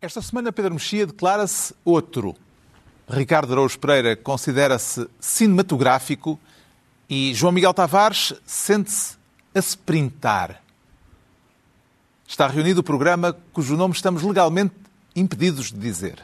[0.00, 2.36] Esta semana Pedro Mexia declara-se outro.
[3.08, 6.38] Ricardo Araújo Pereira considera-se cinematográfico
[7.08, 9.16] e João Miguel Tavares sente-se
[9.54, 10.62] a sprintar.
[12.28, 14.74] Está reunido o programa cujo nome estamos legalmente
[15.14, 16.22] impedidos de dizer.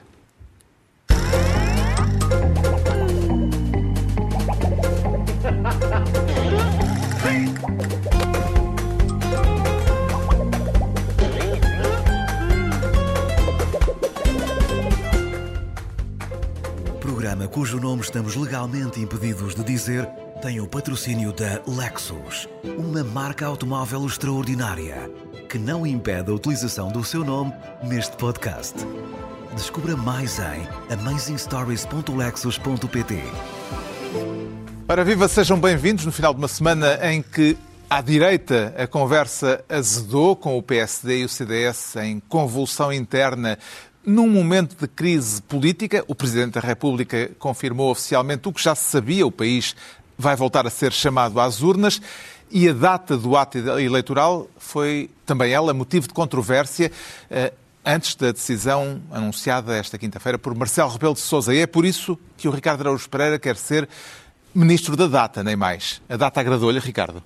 [17.52, 20.08] Cujo nome estamos legalmente impedidos de dizer
[20.40, 25.10] tem o patrocínio da Lexus, uma marca automóvel extraordinária
[25.50, 27.52] que não impede a utilização do seu nome
[27.82, 28.78] neste podcast.
[29.54, 33.22] Descubra mais em amazingstories.lexus.pt.
[34.86, 37.58] Para viva, sejam bem-vindos no final de uma semana em que
[37.90, 43.58] à direita a conversa azedou com o PSD e o CDS em convulsão interna
[44.04, 48.90] num momento de crise política, o Presidente da República confirmou oficialmente o que já se
[48.90, 49.76] sabia: o país
[50.18, 52.00] vai voltar a ser chamado às urnas.
[52.50, 56.92] E a data do ato eleitoral foi também ela motivo de controvérsia
[57.30, 57.50] eh,
[57.82, 61.54] antes da decisão anunciada esta quinta-feira por Marcelo Rebelo de Sousa.
[61.54, 63.88] E é por isso que o Ricardo Araújo Pereira quer ser
[64.54, 66.02] ministro da data, nem mais.
[66.10, 67.22] A data agradou-lhe, Ricardo?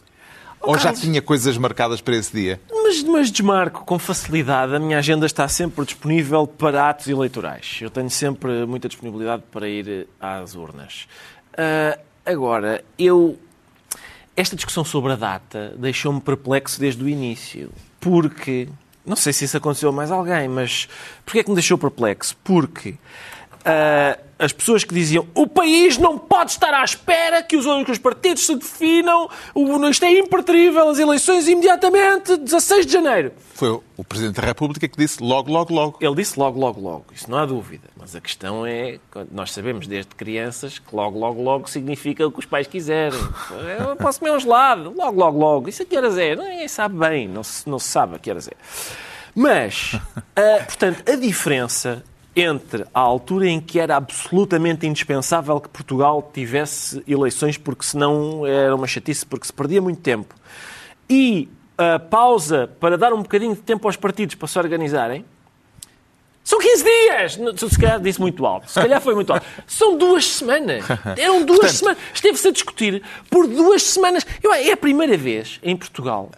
[0.60, 1.00] Oh, Ou já Carlos.
[1.00, 2.60] tinha coisas marcadas para esse dia?
[2.70, 4.74] Mas, mas desmarco com facilidade.
[4.74, 7.78] A minha agenda está sempre disponível para atos eleitorais.
[7.80, 11.06] Eu tenho sempre muita disponibilidade para ir eh, às urnas.
[11.56, 13.38] Ah, agora, eu.
[14.36, 17.70] Esta discussão sobre a data deixou-me perplexo desde o início.
[18.00, 18.68] Porque.
[19.04, 20.88] Não sei se isso aconteceu a mais alguém, mas.
[21.24, 22.36] Porquê é que me deixou perplexo?
[22.42, 22.96] Porque.
[23.66, 27.98] Ah, as pessoas que diziam o país não pode estar à espera que os outros
[27.98, 33.32] partidos se definam, o- isto é impertrível, as eleições imediatamente, 16 de janeiro.
[33.54, 35.98] Foi o Presidente da República que disse logo, logo, logo.
[36.00, 37.06] Ele disse logo, logo, logo.
[37.14, 37.88] Isso não há dúvida.
[37.96, 38.98] Mas a questão é,
[39.32, 43.18] nós sabemos desde crianças que logo, logo, logo significa o que os pais quiserem.
[43.80, 45.68] Eu posso comer um gelado, logo, logo, logo.
[45.70, 46.36] Isso a que horas é?
[46.36, 48.52] Ninguém sabe bem, não se, não se sabe a que horas é.
[49.34, 49.92] Mas,
[50.36, 52.04] ah, portanto, a diferença
[52.36, 58.74] entre a altura em que era absolutamente indispensável que Portugal tivesse eleições, porque senão era
[58.76, 60.34] uma chatice, porque se perdia muito tempo,
[61.08, 61.48] e
[61.78, 65.24] a pausa para dar um bocadinho de tempo aos partidos para se organizarem,
[66.44, 67.36] são 15 dias!
[67.38, 68.70] Não, Se calhar disse muito alto.
[68.70, 69.44] Se calhar foi muito alto.
[69.66, 70.84] São duas semanas.
[71.16, 71.98] Eram duas Portanto- semanas.
[72.14, 74.24] Esteve-se a discutir por duas semanas.
[74.40, 76.30] Eu, é a primeira vez em Portugal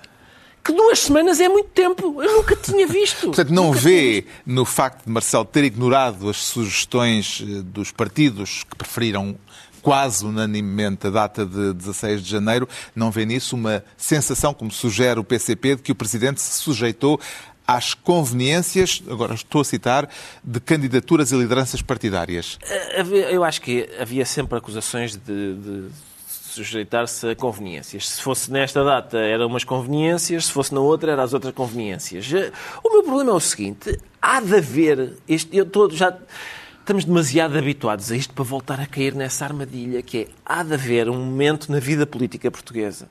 [0.69, 2.23] que duas semanas é muito tempo.
[2.23, 3.27] Eu nunca tinha visto.
[3.29, 8.65] Portanto, não Nunca vê no facto de Marcelo ter ignorado as sugestões eh, dos partidos
[8.65, 9.37] que preferiram
[9.83, 15.19] quase unanimemente a data de 16 de janeiro, não vê nisso uma sensação, como sugere
[15.21, 17.19] o PCP, de que o Presidente se sujeitou
[17.67, 20.09] às conveniências, agora estou a citar,
[20.43, 22.59] de candidaturas e lideranças partidárias.
[22.99, 25.85] Havia- Eu acho que havia sempre acusações de, de
[26.65, 28.09] sujeitar-se a conveniências.
[28.09, 32.33] Se fosse nesta data, eram umas conveniências, se fosse na outra, eram as outras conveniências.
[32.33, 32.53] Eh,
[32.83, 35.15] O meu problema é o seguinte: há de haver.
[35.29, 36.17] Este, eu tô, já.
[36.81, 40.73] Estamos demasiado habituados a isto para voltar a cair nessa armadilha que é há de
[40.73, 43.09] haver um momento na vida política portuguesa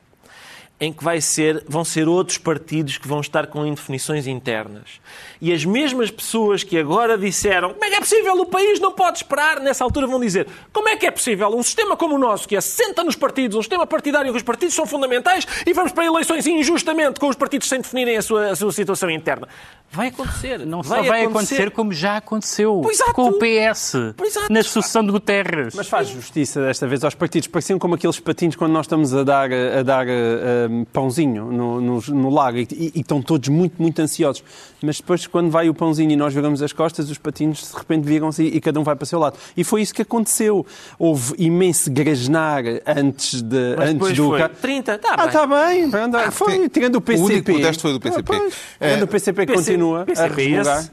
[0.79, 5.01] em que vai ser, vão ser outros partidos que vão estar com indefinições internas.
[5.41, 8.91] E as mesmas pessoas que agora disseram como é que é possível, o país não
[8.91, 12.19] pode esperar, nessa altura vão dizer como é que é possível um sistema como o
[12.19, 15.73] nosso, que assenta nos partidos, um sistema partidário em que os partidos são fundamentais e
[15.73, 19.47] vamos para eleições injustamente com os partidos sem definirem a sua, a sua situação interna.
[19.91, 20.65] Vai acontecer.
[20.65, 23.13] Não só vai acontecer como já aconteceu exato.
[23.13, 24.51] com o PS exato.
[24.51, 25.73] na sucessão de Guterres.
[25.73, 27.47] Mas faz justiça desta vez aos partidos.
[27.47, 31.81] Pareciam como aqueles patinhos quando nós estamos a dar, a dar eh, eh, pãozinho no,
[31.81, 34.43] no, no lago e, e- e estão todos muito, muito ansiosos.
[34.81, 38.03] Mas depois, quando vai o pãozinho e nós viramos as costas, os patinhos de repente
[38.05, 39.37] viram-se e, e cada um vai para o seu lado.
[39.55, 40.65] E foi isso que aconteceu.
[40.99, 44.29] Houve imenso grasnar antes, de, Mas antes do.
[44.29, 45.25] foi ca- 30, tá ah, bem.
[45.27, 45.83] está bem.
[46.03, 47.21] Anda, foi, tirando o PCP.
[47.23, 48.33] o único protesto foi do PCP.
[48.35, 50.89] Ah, pois, É, tirando o PCP continua a PCP resmungar.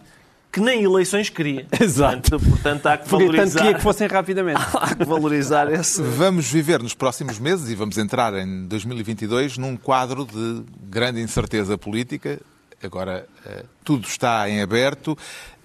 [0.54, 1.66] Que nem eleições queria.
[1.80, 2.30] Exato.
[2.30, 3.44] Portanto, portanto há que Porque valorizar.
[3.44, 4.60] tanto queria que fossem rapidamente.
[4.72, 6.00] Há que valorizar esse.
[6.00, 11.76] Vamos viver nos próximos meses e vamos entrar em 2022 num quadro de grande incerteza
[11.76, 12.40] política.
[12.80, 15.18] Agora eh, tudo está em aberto.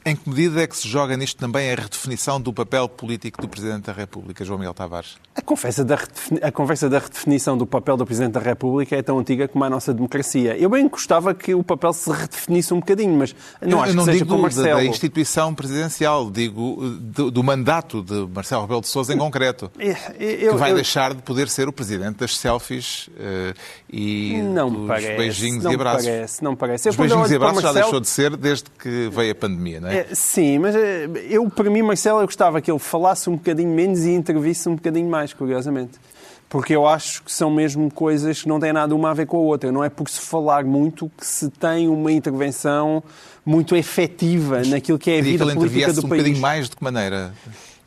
[0.06, 3.48] Em que medida é que se joga nisto também a redefinição do papel político do
[3.50, 5.18] Presidente da República, João Miguel Tavares?
[5.36, 6.00] A conversa, da
[6.42, 9.70] a conversa da redefinição do papel do Presidente da República é tão antiga como a
[9.70, 10.56] nossa democracia.
[10.58, 13.96] Eu bem gostava que o papel se redefinisse um bocadinho, mas não eu, acho eu
[13.96, 14.78] não que seja digo com da- Marcelo.
[14.80, 19.70] da instituição presidencial, digo eh, do, do mandato de Marcelo Rebelo de Sousa em concreto.
[19.78, 23.54] É, eu- que vai deixar de poder ser o Presidente das selfies eh,
[23.92, 25.18] e Não dos parece.
[25.18, 26.06] beijinhos não e abraços.
[26.06, 26.90] Parece, não parece.
[26.90, 29.89] Os beijinhos e abraços já Marcelo- deixou de ser desde que veio a pandemia, não
[29.89, 29.98] não é?
[30.00, 33.70] É, sim, mas é, eu, para mim, Marcelo, eu gostava que ele falasse um bocadinho
[33.70, 36.00] menos e intervisse um bocadinho mais, curiosamente.
[36.48, 39.38] Porque eu acho que são mesmo coisas que não têm nada uma a ver com
[39.38, 39.72] a outra.
[39.72, 43.04] Não é por se falar muito que se tem uma intervenção
[43.46, 46.24] muito efetiva naquilo que é a Queria que vida ele política do um país.
[46.24, 47.34] bocadinho mais de que maneira?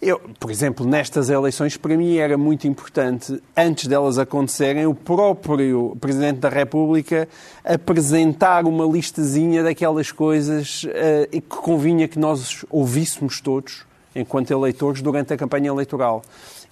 [0.05, 5.97] Eu, por exemplo, nestas eleições, para mim era muito importante, antes delas acontecerem, o próprio
[6.01, 7.29] Presidente da República
[7.65, 15.33] apresentar uma listazinha daquelas coisas eh, que convinha que nós ouvíssemos todos, enquanto eleitores, durante
[15.35, 16.23] a campanha eleitoral.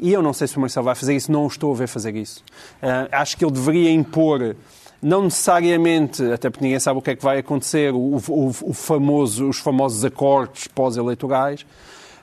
[0.01, 1.87] E eu não sei se o Marcelo vai fazer isso, não o estou a ver
[1.87, 2.43] fazer isso.
[2.83, 4.57] Eh, acho que ele deveria impor
[5.01, 8.73] não necessariamente, até porque ninguém sabe o que é que vai acontecer, o, o- o
[8.75, 11.65] famoso, os famosos acordos pós-eleitorais,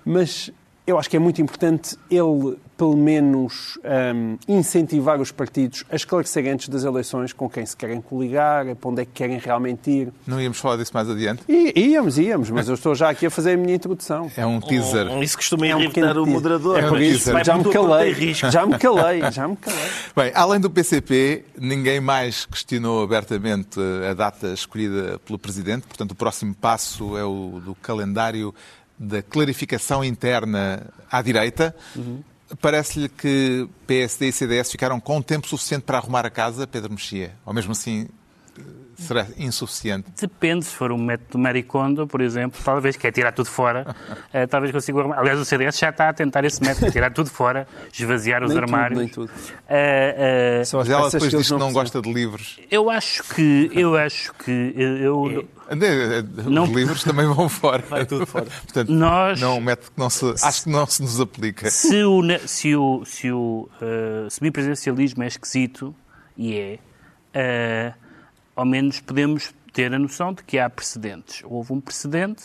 [0.06, 0.52] mas
[0.88, 3.78] eu acho que é muito importante ele, pelo menos,
[4.16, 8.90] hum, incentivar os partidos a esclarecerem antes das eleições com quem se querem coligar, para
[8.90, 10.14] onde é que querem realmente ir.
[10.26, 11.44] Não íamos falar disso mais adiante?
[11.50, 14.32] E íamos, íamos, mas eu estou já aqui a fazer a minha introdução.
[14.38, 15.08] É um teaser.
[15.22, 16.34] Isso costuma É um irritar pequeno o teaser.
[16.34, 16.78] moderador.
[16.80, 18.50] É por mas isso, vai já me calei, risco.
[18.50, 19.90] já me calei, já me calei.
[20.16, 23.78] Bem, além do PCP, ninguém mais questionou abertamente
[24.10, 25.86] a data escolhida pelo Presidente.
[25.86, 28.56] Portanto, o próximo passo é o do calendário
[28.98, 31.76] da clarificação interna à direita.
[32.62, 37.36] Parece-lhe que PSD e CDS ficaram com tempo suficiente para arrumar a casa, Pedro Mexia?
[37.46, 38.08] Ou mesmo assim
[38.98, 40.08] será insuficiente?
[40.20, 43.96] Depende, se for um método Maricondo, por exemplo, talvez quer tirar tudo fora,
[44.34, 45.20] eh, talvez consiga arrumar.
[45.20, 48.60] Aliás, o CDS já está a tentar esse método, tirar tudo fora, esvaziar os Nem
[48.60, 49.00] tudo, armários.
[49.00, 49.32] nem tudo.
[49.70, 52.60] Eh, eh, Só as Mas ela depois que eles diz que não gosta de livros.
[52.72, 54.98] eu acho que, eu acho que, eu,
[55.32, 57.84] eu- Eh, Os Não- livros também vão fora.
[57.90, 58.46] Vai tudo fora.
[58.46, 61.70] Portanto, Nós- não, é um método que não se, acho que não se nos aplica.
[61.70, 65.94] se o, se o, se o eh, semipresidencialismo é esquisito,
[66.38, 66.80] e é,
[67.34, 67.94] eh,
[68.58, 71.44] ao menos podemos ter a noção de que há precedentes.
[71.46, 72.44] Houve um precedente,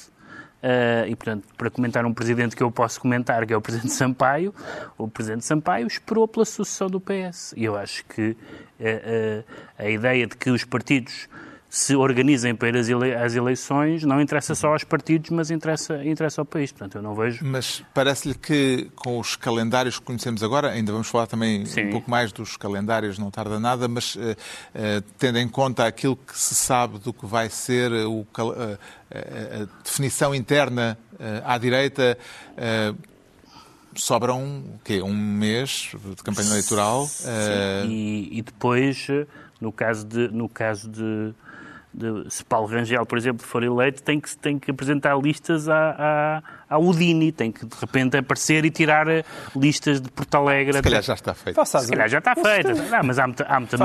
[0.62, 3.94] eh, e portanto, para comentar um presidente que eu posso comentar, que é o presidente
[3.94, 4.54] Sampaio,
[4.98, 7.54] o presidente Sampaio esperou pela sucessão do PS.
[7.56, 8.36] E eu acho que
[8.78, 9.44] eh,
[9.78, 11.30] eh, a ideia de que os partidos
[11.74, 16.44] se organizem para ele- às eleições não interessa só aos partidos, mas interessa, interessa ao
[16.44, 16.70] país.
[16.70, 21.08] Portanto, eu não vejo Mas parece-lhe que com os calendários que conhecemos agora, ainda vamos
[21.08, 21.86] falar também Sim.
[21.86, 24.36] um pouco mais dos calendários, não tarda nada, mas eh,
[24.74, 28.26] eh, tendo em conta aquilo que se sabe do que vai ser o
[29.10, 30.98] eh, a definição interna
[31.44, 32.18] à direita,
[33.94, 35.00] sobram o quê?
[35.02, 37.08] um mês de campanha eleitoral.
[37.24, 39.06] eh, e, e depois,
[39.60, 41.32] no caso de, no caso de,
[41.94, 46.42] de- se Paulo Rangel, por exemplo, for eleito, tem que, tem que apresentar listas à,
[46.68, 49.24] à, à Udini, tem que de repente aparecer e tirar eh,
[49.54, 50.74] listas de Porto Alegre.
[50.74, 51.56] se calhar já está feito.
[51.56, 52.74] Faça se calhar já está feita.
[52.74, 53.76] Não, mas há muita, há muita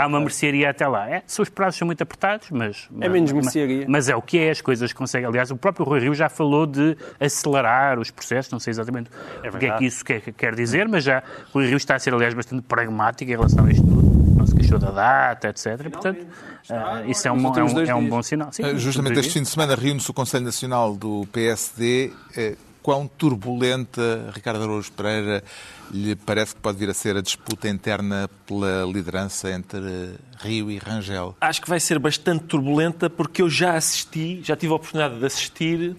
[0.00, 1.08] há uma mercearia até lá.
[1.10, 2.88] É, são os prazos são muito apertados, mas...
[3.00, 3.86] É menos mas- mercearia.
[3.88, 5.28] Mas é o que é, as coisas conseguem.
[5.28, 9.10] Aliás, o próprio Rui Rio já falou de acelerar os processos, não sei exatamente
[9.52, 11.22] o que é que isso quer, quer dizer, mas já
[11.52, 14.13] o Rui Rio está a ser, aliás, bastante pragmático em relação a isto tudo.
[14.34, 15.66] Não se queixou da data, etc.
[15.86, 16.26] E, portanto,
[16.70, 18.52] ah, isso é um, é um, é um bom sinal.
[18.52, 22.12] Sim, Eh, Justamente este fim de semana reúne-se o Conselho Nacional do PSD.
[22.36, 25.42] Eh, Quão turbulenta, Ricardo Araújo Pereira,
[25.90, 30.76] lhe parece que pode vir a ser a disputa interna pela liderança entre Rio e
[30.76, 31.34] Rangel?
[31.40, 35.24] Acho que vai ser bastante turbulenta porque eu já assisti, já tive a oportunidade de
[35.24, 35.96] assistir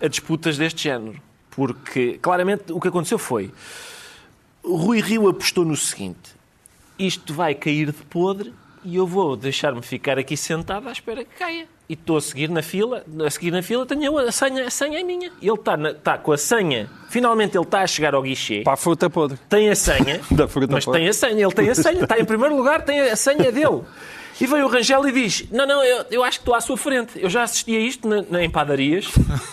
[0.00, 1.20] a disputas deste género.
[1.50, 3.52] Porque, claramente, o que aconteceu foi...
[4.64, 6.34] Rui Rio apostou no seguinte.
[6.98, 8.52] Isto vai cair de podre
[8.84, 11.66] e eu vou deixar-me ficar aqui sentado à espera que caia.
[11.88, 14.98] E estou a seguir na fila, a seguir na fila tenho a senha, a senha
[15.00, 15.30] é minha.
[15.40, 18.76] Ele está, está com a senha, finalmente ele está a chegar ao guichê Para a
[18.76, 19.38] fruta podre.
[19.48, 21.00] tem a senha, Da fruta mas podre.
[21.00, 23.82] tem a senha, ele tem a senha, está em primeiro lugar, tem a senha dele.
[24.40, 26.76] E veio o Rangel e diz: Não, não, eu, eu acho que estou à sua
[26.76, 27.12] frente.
[27.16, 29.06] Eu já assisti a isto na, na- em padarias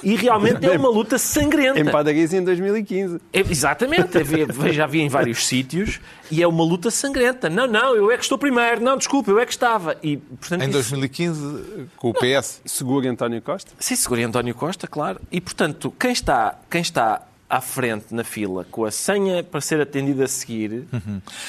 [0.04, 1.80] e realmente é uma luta sangrenta.
[1.80, 3.20] Em padarias em 2015.
[3.32, 6.00] É, exatamente, eu já vi em vários sítios
[6.32, 7.50] e é uma luta sangrenta.
[7.50, 8.82] Não, não, eu é que estou primeiro.
[8.82, 9.96] Não, desculpa, eu é que estava.
[10.02, 12.62] E, portanto, Em isso- 2015, com o PS.
[12.66, 13.72] Seguro António Costa.
[13.80, 15.20] Sim, segura António Costa, claro.
[15.32, 19.82] E, portanto, quem está, quem está à frente na fila com a senha para ser
[19.82, 20.86] atendido a seguir.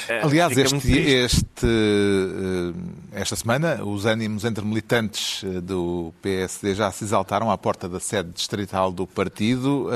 [0.09, 2.73] eh, Aliás, este, este, eh,
[3.12, 8.00] esta semana, os ânimos entre militantes eh, do PSD já se exaltaram à porta da
[8.00, 9.90] sede distrital do partido,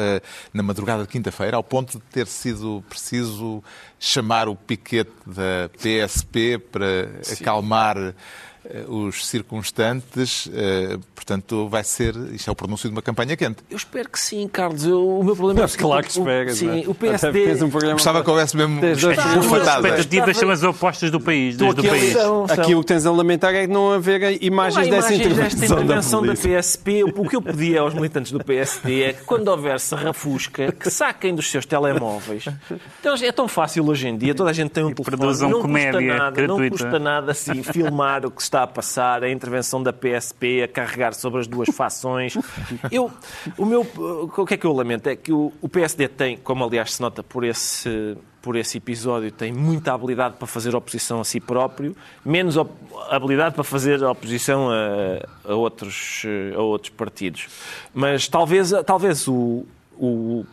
[0.52, 3.62] na madrugada de quinta-feira, ao ponto de ter sido preciso
[3.98, 8.14] chamar o piquete da PSP para acalmar eh,
[8.88, 10.48] os circunstantes.
[10.52, 12.14] eh, Portanto, vai ser.
[12.34, 13.56] Isto é o pronúncio de uma campanha quente.
[13.70, 14.84] Eu espero que sim, Carlos.
[14.84, 17.64] Eu- o meu problema é Mas claro que o- esperas, Sim, não o PSD.
[17.64, 19.46] um programa Gostava que houvesse mesmo Tens dois Tá, programas.
[19.50, 19.88] bufatada.
[19.88, 22.12] expectativas são as opostas do país, desde o Aquilo, país.
[22.12, 22.62] São, são.
[22.62, 25.64] aquilo que tens a lamentar é não haver Não há imagens dessa imagens intervenção, desta
[25.82, 26.38] intervenção da da.
[26.38, 27.04] PSP.
[27.04, 31.34] O que eu pedi aos militantes do PSD é que quando houver serrafusca, que saquem
[31.34, 32.44] dos seus telemóveis.
[33.00, 35.16] Então, é tão fácil hoje em dia, toda a gente tem um telefone.
[35.16, 38.66] produzam não comédia custa nada, não custa nada assim, filmar o que se está a
[38.68, 42.34] passar, a intervenção da PSP, a carregar sobre as duas fações.
[42.90, 43.10] Eu,
[43.58, 46.64] o, meu, o que é que eu lamento é que o, o PSD tem, como
[46.64, 51.24] aliás se nota por esse, por esse episódio, tem muita habilidade para fazer oposição a
[51.24, 52.56] si próprio, menos
[53.10, 57.48] habilidade para fazer oposição a, a outros, eh, a outros partidos.
[57.92, 60.44] Mas talvez, talvez o, o,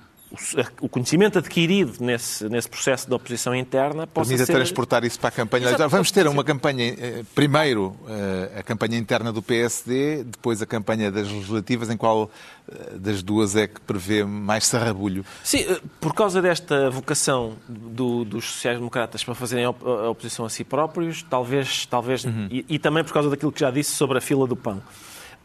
[0.81, 4.53] o conhecimento adquirido nesse, nesse processo de oposição interna possa Permita ser...
[4.53, 5.89] transportar isso para a campanha Exato.
[5.89, 11.11] Vamos ter uma campanha, eh, primeiro eh, a campanha interna do PSD, depois a campanha
[11.11, 12.31] das legislativas, em qual
[12.71, 15.25] eh, das duas é que prevê mais sarrabulho.
[15.43, 15.65] Sim,
[16.00, 19.69] por causa desta vocação do- dos sociais-democratas para fazerem a
[20.09, 23.91] oposição a si próprios, talvez, talvez e, e também por causa daquilo que já disse
[23.91, 24.81] sobre a fila do pão,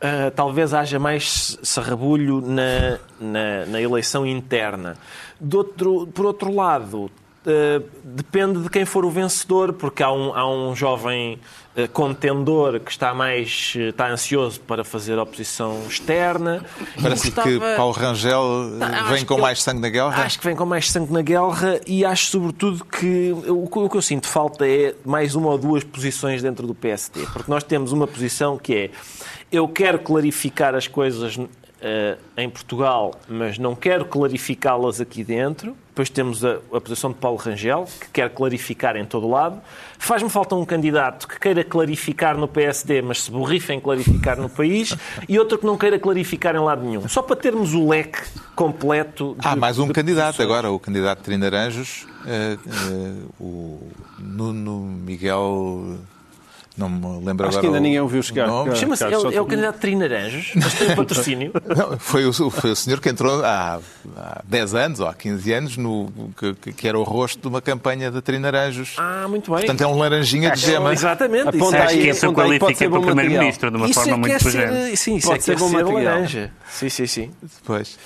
[0.01, 4.97] ah, talvez haja mais sarrabulho na, na, na eleição interna.
[5.41, 7.11] De outro, por outro lado,
[7.47, 11.39] eh, depende de quem for o vencedor, porque há um, há um jovem
[11.77, 16.65] eh, contendor que está mais eh, está ansioso para fazer oposição externa.
[17.01, 18.43] Parece Gostava- que Paulo Rangel
[18.79, 20.23] Tá, vem com que mais sangue na guerra.
[20.25, 23.89] Acho que vem com mais sangue na guerra e acho sobretudo que o, que o
[23.89, 27.27] que eu sinto falta é mais uma ou duas posições dentro do PSD.
[27.33, 28.91] Porque nós temos uma posição que é
[29.53, 31.39] eu quero clarificar as coisas
[31.81, 35.77] eh, em Portugal, mas não quero clarificá-las aqui dentro.
[35.89, 39.61] Depois temos a, a posição de Paulo Rangel, que quer clarificar em todo o lado.
[39.99, 44.49] Faz-me falta um candidato que queira clarificar no PSD, mas se borrifa em clarificar no
[44.51, 44.95] país,
[45.27, 47.09] e outro que não queira clarificar em lado nenhum.
[47.09, 48.21] Só para termos o leque
[48.55, 49.35] completo.
[49.41, 50.45] de- Há mais um candidato posições.
[50.51, 55.97] agora, o candidato Trinaranjos, eh, eh, o Nuno Miguel.
[56.77, 57.61] Não me lembro Acho agora.
[57.61, 58.49] que ainda o- ninguém ouviu chegar.
[58.77, 61.53] Chama-se, é, é o candidato Trinaranjos, mas tem um patrocínio.
[61.75, 63.81] Não, foi, o, foi o senhor que entrou há,
[64.17, 66.13] há 10 anos ou há 15 anos, no,
[66.61, 68.95] que, que era o rosto de uma campanha de Trinaranjos.
[68.99, 69.61] Ah, muito bem.
[69.61, 70.93] Portanto, é um laranjinha de gema.
[70.93, 71.49] Exatamente.
[71.49, 73.95] Aponta isso é, Acho aí, que isso qualifica ser para o Primeiro-Ministro de uma isso
[73.95, 74.97] forma é muito é ser, pujante.
[74.99, 76.15] sim, isso Pode é que ser é bom ser material.
[76.15, 76.51] laranja.
[76.69, 77.31] Sim, sim, sim.
[77.63, 77.99] Depois,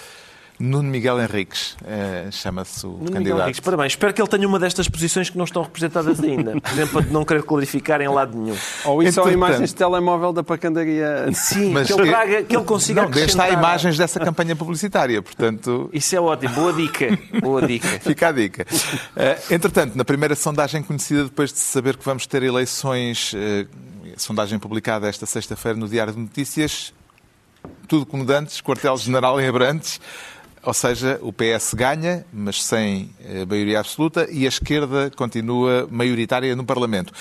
[0.60, 3.40] Nuno Miguel Henriques, eh, chama-se o Nuno Miguel candidato.
[3.44, 3.92] Henriques, parabéns.
[3.92, 6.60] Espero que ele tenha uma destas posições que não estão representadas ainda.
[6.60, 8.54] Por exemplo, a de não querer clarificar em lado nenhum.
[8.84, 11.30] Ou isso ou Entretanto- imagens de telemóvel da pacandaria.
[11.32, 13.52] Sim, Mas que ele traga, que ele consiga Não, deste há acrescentar.
[13.58, 16.54] imagens dessa campanha publicitária, portanto, Isso é ótimo.
[16.54, 17.18] Boa dica.
[17.40, 17.88] Boa dica.
[18.00, 18.66] Fica a dica.
[19.16, 23.66] Eh, entretanto, na primeira sondagem conhecida, depois de saber que vamos ter eleições, eh,
[24.18, 26.92] sondagem publicada esta sexta-feira no Diário de Notícias,
[27.88, 30.00] tudo como dantes, quartel-general em Abrantes,
[30.62, 36.54] ou seja, o PS ganha, mas sem eh, maioria absoluta, e a esquerda continua maioritária
[36.56, 37.12] no Parlamento.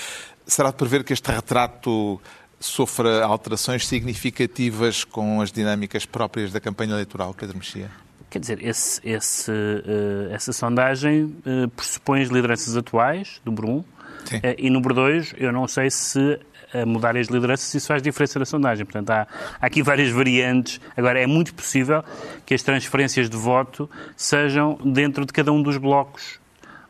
[0.46, 2.20] Será de prever que este retrato
[2.58, 7.90] sofra alterações significativas com as dinâmicas próprias da campanha eleitoral, Pedro Mexia?
[8.28, 13.84] Quer dizer, esse- esse, eh, essa sondagem eh, pressupõe as lideranças atuais, número um,
[14.26, 14.40] Sim.
[14.58, 16.38] E número dois, eu não sei se
[16.72, 18.84] a mudarem as lideranças isso faz diferença na sondagem.
[18.84, 19.26] Portanto, há,
[19.60, 20.80] há aqui várias variantes.
[20.96, 22.04] Agora, é muito possível
[22.46, 26.38] que as transferências de voto sejam dentro de cada um dos blocos,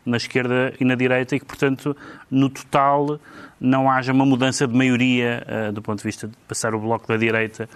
[0.05, 1.97] na esquerda e na direita, e que, portanto,
[2.31, 3.21] no total
[3.61, 7.07] não haja uma mudança de maioria eh, do ponto de vista de passar o bloco
[7.07, 7.69] da direita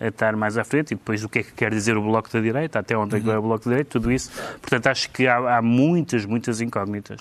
[0.00, 2.32] a estar mais à frente e depois o que é que quer dizer o bloco
[2.32, 4.30] da direita, até onde é que vai o bloco da direita, tudo isso.
[4.60, 7.20] Portanto, acho que há, há muitas, muitas incógnitas.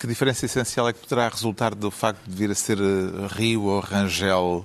[0.00, 3.64] Que diferença essencial é que poderá resultar do facto de vir a ser eh, Rio
[3.64, 4.64] ou Rangel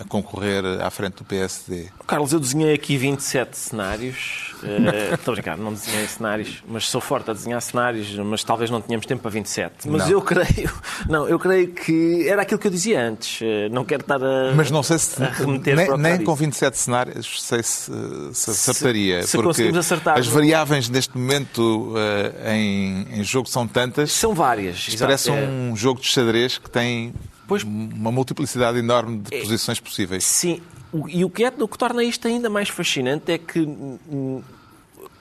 [0.00, 1.88] a concorrer à frente do PSD?
[2.06, 4.54] Carlos, eu desenhei aqui 27 cenários.
[4.62, 8.70] Eh, Estou a brincar, não desenhei cenários, mas sou forte a desenhar cenários, mas talvez
[8.70, 9.88] não tenhamos tempo para 27.
[9.88, 10.10] Mas Não.
[10.10, 10.72] eu creio,
[11.08, 13.40] não, eu creio que era aquilo que eu dizia antes.
[13.42, 14.52] Eh, Não quero estar a.
[14.54, 16.44] Mas não sei se remeter nem, nem com disse.
[16.44, 17.90] 27 cenários sei se,
[18.32, 19.22] se acertaria.
[19.22, 24.12] se porque conseguimos acertar as variáveis neste momento eh, em, em jogo são tantas.
[24.12, 24.94] São várias.
[24.98, 27.12] Parece É- um jogo de xadrez que tem
[27.48, 30.22] Pois- uma multiplicidade enorme de É- posições possíveis.
[30.24, 30.60] Sim,
[31.08, 34.40] e o que, é, o que torna isto ainda mais fascinante é que hum,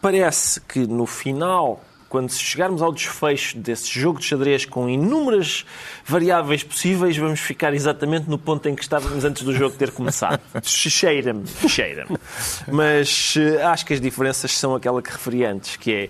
[0.02, 5.66] parece que no final, quando chegarmos ao desfecho desse jogo de xadrez com inúmeras
[6.06, 10.40] variáveis possíveis, vamos ficar exatamente no ponto em que estávamos antes do jogo ter começado.
[10.64, 12.18] Cheira-me, cheira-me.
[12.72, 16.10] Mas eh, acho que as diferenças são aquela que referi antes, que é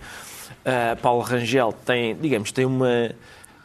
[0.66, 3.12] ah, Paulo Rangel tem, digamos, tem uma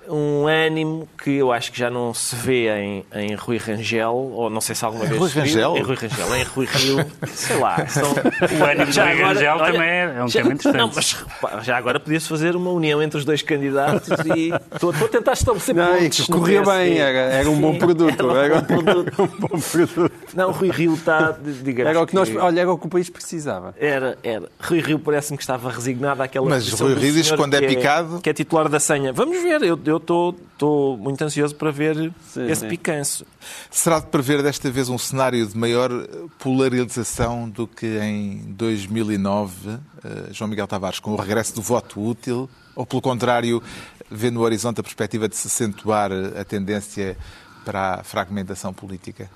[0.08, 4.50] um ânimo que eu acho que já não se vê em, em Rui Rangel, ou
[4.50, 5.42] não sei se alguma vez Rui se viu.
[5.44, 5.76] Rangel?
[5.76, 7.86] Em Rui Rangel, em Rui Rio, sei lá.
[7.86, 8.10] São...
[8.12, 10.78] O ânimo de Já Rui agora, Rangel olha, também é, é um já- tema interessante.
[10.78, 15.06] Não, mas já agora podia-se fazer uma união entre os dois candidatos e estou, estou
[15.06, 16.20] a tentar estabelecer Não, pontos.
[16.20, 16.84] que no corria PSD.
[16.90, 18.30] bem, era, era um bom produto.
[18.36, 19.22] Era um bom produto.
[19.22, 20.12] um bom produto.
[20.34, 22.90] Não, Rui Rio está, digamos Era o que nós, que- olha, era o que o
[22.90, 23.74] país precisava.
[23.78, 24.48] Era, era.
[24.60, 28.20] Rui Rio parece-me que estava resignado àquela Mas Rui Rio diz quando é que picado-
[28.20, 29.12] Que é titular da senha.
[29.12, 32.68] Vamos ver, eu eu estou muito ansioso para ver Sim, esse sim.
[32.68, 33.26] picanço.
[33.70, 35.90] Será de prever desta vez um cenário de maior
[36.38, 42.48] polarização do que em 2009, eh, João Miguel Tavares, com o regresso do voto útil?
[42.74, 43.62] Ou, pelo contrário,
[44.10, 47.16] vê no horizonte a perspectiva de se acentuar a tendência
[47.64, 49.30] para a fragmentação política?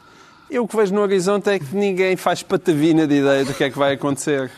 [0.49, 3.65] Eu o que vejo no horizonte é que ninguém faz patavina de ideia do que
[3.65, 4.51] é que vai acontecer.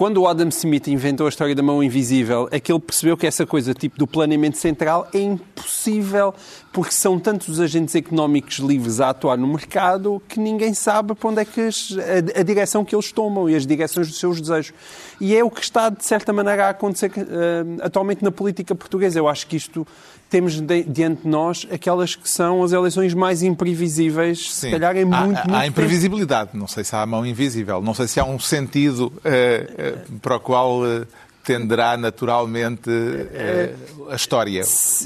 [0.00, 3.26] Quando o Adam Smith inventou a história da mão invisível, é que ele percebeu que
[3.26, 6.32] essa coisa, tipo do planeamento central, é impossível,
[6.72, 11.28] porque são tantos os agentes económicos livres a atuar no mercado que ninguém sabe para
[11.28, 11.94] onde é que as-
[12.34, 14.72] a, a direção que eles tomam e as direções dos seus desejos.
[15.20, 19.18] E é o que está, de certa maneira, a acontecer eh, atualmente na política portuguesa.
[19.18, 19.86] Eu acho que isto
[20.30, 25.02] temos de- diante de nós aquelas que são as eleições mais imprevisíveis, se calhar em
[25.02, 25.64] há, muito, há tempo.
[25.66, 26.50] imprevisibilidade.
[26.54, 27.82] Não sei se há a mão invisível.
[27.82, 31.04] Não sei se há um sentido eh, eh, para o qual eh,
[31.44, 33.74] tenderá naturalmente eh,
[34.10, 34.62] a história,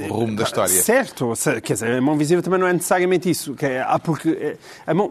[0.09, 0.83] o rumo da história.
[0.83, 3.57] Certo, quer dizer, a mão visível também não é necessariamente isso.
[3.63, 5.11] é- há porque é, a mão.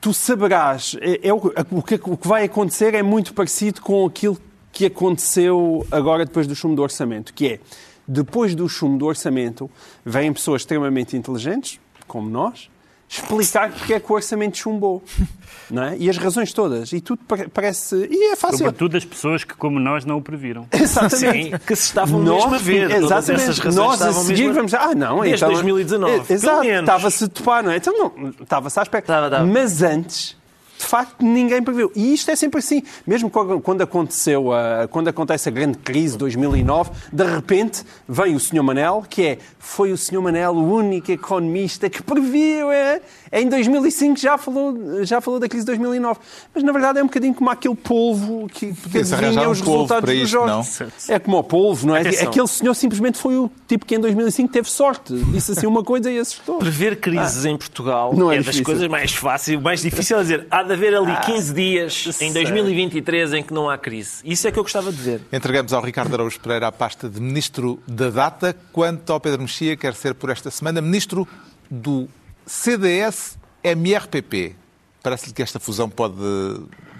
[0.00, 4.04] Tu saberás, é, é o, o que, o que vai acontecer é muito parecido com
[4.06, 4.38] aquilo
[4.70, 7.60] que aconteceu agora depois do chumbo do orçamento, que é,
[8.06, 9.70] depois do chumbo do orçamento,
[10.04, 12.68] vêm pessoas extremamente inteligentes, como nós,
[13.08, 15.02] explicar porque é que o orçamento chumbou.
[15.70, 15.96] Não é?
[15.98, 16.92] E as razões todas.
[16.92, 17.96] E tudo pare- parece...
[18.10, 18.58] E é fácil.
[18.58, 20.66] Sobretudo as pessoas que, como nós, não o previram.
[20.72, 21.50] Exatamente.
[21.50, 22.88] Sim, que se estavam mesmo a ver.
[22.88, 23.42] Todas Exatamente.
[23.42, 24.74] essas razões Nós a seguir mesmo a- vamos.
[24.74, 27.76] Ah, não, Desde então- 2019, É, pelo Exato, estava-se a topar, não é?
[27.78, 29.44] Então não, estava-se à espera.
[29.44, 30.36] Mas antes.
[30.78, 31.90] De facto, ninguém previu.
[31.94, 32.82] E isto é sempre assim.
[33.06, 38.40] Mesmo quando aconteceu, a, quando acontece a grande crise de 2009, de repente vem o
[38.40, 38.62] Sr.
[38.62, 40.20] Manel, que é, foi o Sr.
[40.20, 42.70] Manel o único economista que previu.
[42.70, 43.00] É,
[43.32, 46.20] em 2005 já falou, já falou da crise de 2009.
[46.54, 50.18] Mas, na verdade, é um bocadinho como aquele polvo que, que adivinha um os resultados
[50.18, 50.80] dos jogos.
[51.08, 52.02] É como o polvo, não é?
[52.02, 52.28] Atenção.
[52.28, 55.14] Aquele senhor simplesmente foi o tipo que em 2005 teve sorte.
[55.32, 56.58] Disse assim uma coisa e acertou.
[56.58, 60.46] Prever crises em Portugal Não é é, das coisas mais fáceis, mais difícil é dizer.
[60.50, 64.20] Há de haver ali 15 dias em 2023 em que não há crise.
[64.24, 65.22] Isso é que eu gostava de ver.
[65.32, 69.76] Entregamos ao Ricardo Araújo Pereira a pasta de Ministro da Data, quanto ao Pedro Mexia
[69.76, 71.28] quer ser por esta semana Ministro
[71.70, 72.08] do
[72.46, 74.56] CDS-MRPP.
[75.02, 76.16] Parece-lhe que esta fusão pode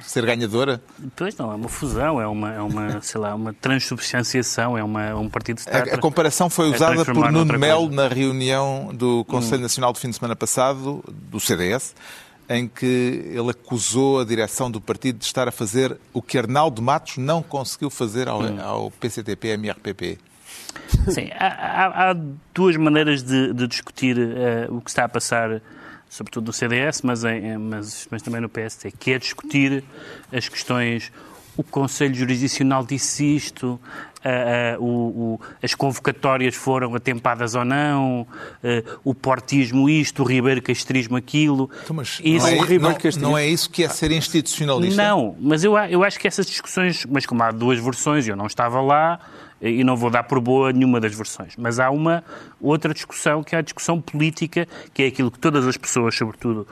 [0.01, 0.81] ser ganhadora?
[1.15, 5.05] Pois não, é uma fusão, é uma, é uma sei lá, uma transubstanciação, é uma,
[5.05, 9.25] é um partido se A, a comparação foi usada por Nuno Melo na reunião do
[9.25, 11.95] Conselho Nacional do fim de semana passado, do CDS,
[12.49, 16.81] em que ele acusou a direção do partido de estar a fazer o que Arnaldo
[16.81, 20.19] Matos não conseguiu fazer ao, ao PCTP-MRPP.
[21.09, 22.17] Sim, há, há-
[22.55, 25.61] duas maneiras de, de discutir eh, o que está a passar,
[26.09, 29.83] sobretudo no CDS, mas, em- mas, mas também no PST, que é discutir
[30.33, 31.11] as questões.
[31.57, 33.81] O Conselho Jurisdicional disse isto,
[34.79, 34.85] o-
[35.35, 38.27] o- as convocatórias foram atempadas ou não,
[39.05, 41.71] o portismo isto, o Ribeiro Castrismo aquilo.
[41.83, 43.29] Então, mas Isso- não, é, Ribeiro não- Castilho.
[43.29, 45.03] não é isso que é ser institucionalista?
[45.03, 48.47] Não, mas eu, eu acho que essas discussões, mas como há duas versões, eu não
[48.47, 49.19] estava lá
[49.61, 52.23] e não vou dar por boa nenhuma das versões, mas há uma
[52.61, 56.67] outra discussão que é a discussão política, que é aquilo que todas as pessoas, sobretudo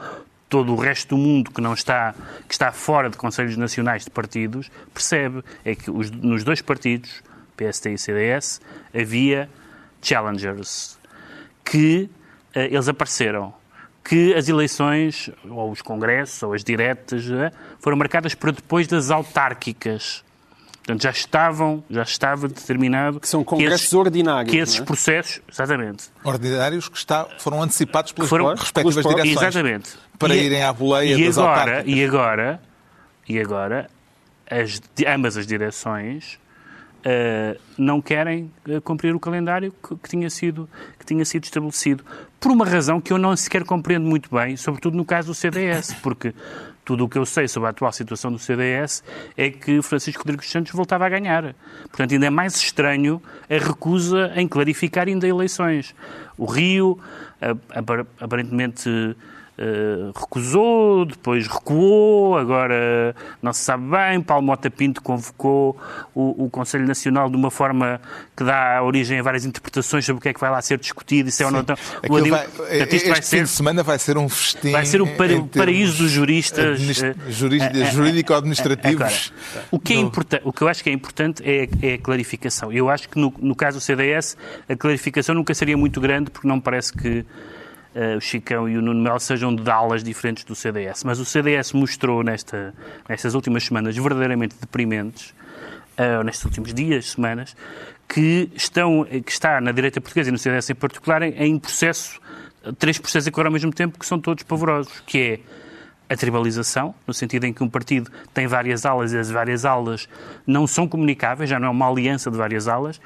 [0.49, 2.15] todo o resto do mundo que não está
[2.47, 7.23] que está fora de conselhos nacionais de partidos percebe é que os- nos dois partidos
[7.57, 8.61] PST e CDS
[8.95, 9.49] havia
[10.03, 10.99] challengers
[11.65, 12.09] que
[12.55, 13.55] eh, eles apareceram,
[14.05, 19.11] que as eleições, ou os congressos, ou as diretas, eh, foram marcadas para depois das
[19.11, 20.23] autárquicas.
[20.79, 24.87] Portanto, já estavam, já estava determinado Que são congressos esses, ordinários, que esses não é?
[24.87, 29.31] processos, exatamente, Ordinários que está- foram antecipados pelas Foram- respectivas direções.
[29.43, 29.91] exatamente.
[30.19, 31.99] Para E- irem à boleia e das agora, autárquicas.
[31.99, 32.63] e agora,
[33.27, 33.91] e agora,
[34.51, 36.39] as, ambas as direções
[37.05, 42.03] eh, não querem eh, cumprir o calendário que, que tinha sido, que tinha sido estabelecido.
[42.41, 45.93] Por uma razão que eu não sequer compreendo muito bem, sobretudo no caso do CDS,
[46.03, 46.35] porque
[46.83, 49.05] tudo o que eu sei sobre a atual situação do CDS
[49.37, 51.55] é que Francisco Rodrigues Santos voltava a ganhar.
[51.83, 55.95] Portanto, ainda é mais estranho a recusa em clarificar ainda eleições.
[56.39, 56.99] O Rio,
[58.19, 58.89] aparentemente,
[59.57, 64.21] Uh, recusou, depois recuou, agora não se sabe bem.
[64.21, 65.79] Paulo Mota Pinto convocou
[66.13, 68.01] o, o, Conselho Nacional de uma forma
[68.37, 71.31] que dá origem a várias interpretações sobre o que é que vai lá ser discutido,
[71.31, 71.61] se é ou não.
[71.61, 71.77] Então,
[72.09, 72.33] o Adil...
[72.33, 74.73] vai, este vai ser, fim de semana vai ser um festim.
[74.73, 76.81] Vai ser o para, paraíso dos juristas.
[77.93, 79.33] Jurídico-administrativos.
[79.71, 80.11] O, que é no...
[80.43, 82.73] o que eu acho que é importante é, é a clarificação.
[82.73, 84.37] Eu acho que no, no caso do CDS,
[84.69, 87.25] a clarificação nunca seria muito grande, porque não me parece que
[88.17, 91.05] o Chicão e o Nuno Melo sejam de alas diferentes do CDS.
[91.05, 92.75] Mas o CDS mostrou nesta,
[93.09, 95.35] nestas últimas semanas verdadeiramente deprimentes,
[95.99, 97.57] uh, nestes últimos dias, semanas,
[98.09, 102.21] que, estão, que está na direita portuguesa e no CDS em particular em, em processo,
[102.79, 105.41] três processos agora ao mesmo tempo que são todos pavorosos, que é
[106.13, 110.09] a tribalização, no sentido em que um partido tem várias alas e as várias alas
[110.47, 113.01] não são comunicáveis, já não é uma aliança de várias alas.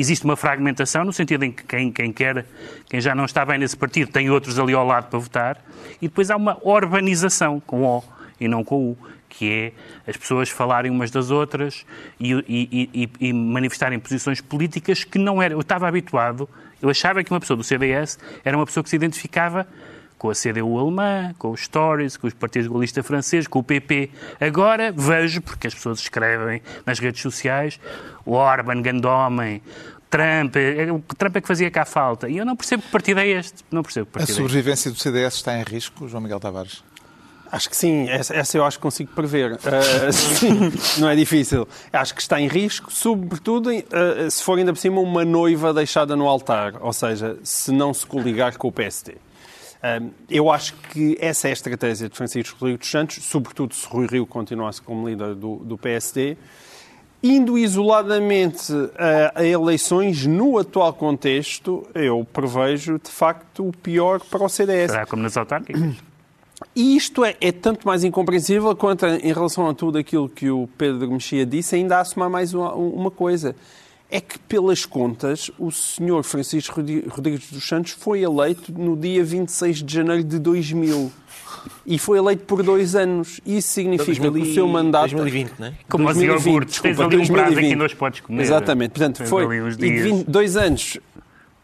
[0.00, 2.46] Existe uma fragmentação, no sentido em que quem, quem quer,
[2.88, 5.62] quem já não está bem nesse partido, tem outros ali ao lado para votar.
[6.00, 8.02] E depois há uma urbanização, com O
[8.40, 11.84] e não com U, que é as pessoas falarem umas das outras
[12.18, 15.56] e, e, e, e manifestarem posições políticas que não eram.
[15.56, 16.48] Eu estava habituado,
[16.80, 19.68] eu achava que uma pessoa do CDS era uma pessoa que se identificava
[20.20, 24.10] com a CDU alemã, com os Stories, com os partidos gaullistas franceses, com o PP.
[24.38, 27.80] Agora vejo, porque as pessoas escrevem nas redes sociais,
[28.26, 29.62] o Orban, Gandomem,
[30.10, 32.28] Trump, é, o Trump é que fazia cá falta.
[32.28, 33.64] E eu não percebo que partido é este.
[33.70, 36.84] Não percebo que partido A sobrevivência é do CDS está em risco, João Miguel Tavares?
[37.50, 39.52] Acho que sim, essa, essa, eu acho que consigo prever.
[39.52, 41.66] Uh, sim, não é difícil.
[41.90, 46.14] Acho que está em risco, sobretudo uh, se for ainda por cima uma noiva deixada
[46.14, 49.14] no altar, ou seja, se não se coligar com o PSD
[50.28, 54.06] eu acho que essa é a estratégia de Francisco Rodrigues dos Santos, sobretudo se Rui
[54.06, 56.36] Rio continuasse como líder do, do PSD,
[57.22, 64.44] indo isoladamente a, a, eleições no atual contexto, eu prevejo de facto o pior para
[64.44, 64.90] o CDS.
[64.90, 65.96] Será como nas autárquicas?
[66.76, 70.68] E isto é, é, tanto mais incompreensível quanto em relação a tudo aquilo que o
[70.76, 73.56] Pedro Mexia disse, ainda há assumar mais uma, uma coisa
[74.10, 79.82] é que, pelas contas, o senhor Francisco Rodrigues dos Santos foi eleito no dia 26
[79.82, 81.12] de janeiro de 2000.
[81.86, 83.40] E foi eleito por dois anos.
[83.44, 85.10] Isso significa 2000, que o seu mandato...
[85.10, 85.74] 2020, não é?
[85.88, 88.42] Como 2020, os iogurtes, tens ali um prazo aqui nós podes comer.
[88.42, 88.90] Exatamente.
[88.92, 89.44] Portanto, foi...
[89.56, 90.98] E 20, dois anos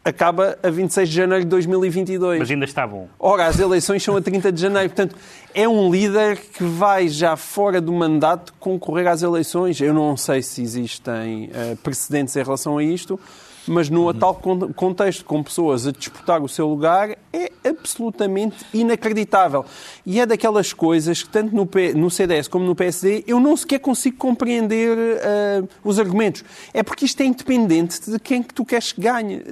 [0.06, 2.38] acaba a 26 de janeiro de 2022.
[2.38, 3.08] Mas ainda está bom.
[3.18, 4.88] Ora, as eleições são a 30 de janeiro.
[4.88, 5.16] Portanto,
[5.52, 9.80] é um líder que vai já fora do mandato concorrer às eleições.
[9.80, 13.18] Eu não sei se existem uh, precedentes em relação a isto,
[13.66, 14.34] mas no atual
[14.74, 19.64] contexto, com pessoas a disputar o seu lugar, é absolutamente inacreditável.
[20.04, 23.56] E é daquelas coisas que, tanto no, P, no CDS como no PSD, eu não
[23.56, 26.44] sequer consigo compreender uh, os argumentos.
[26.72, 29.42] É porque isto é independente de quem que tu queres que ganhe.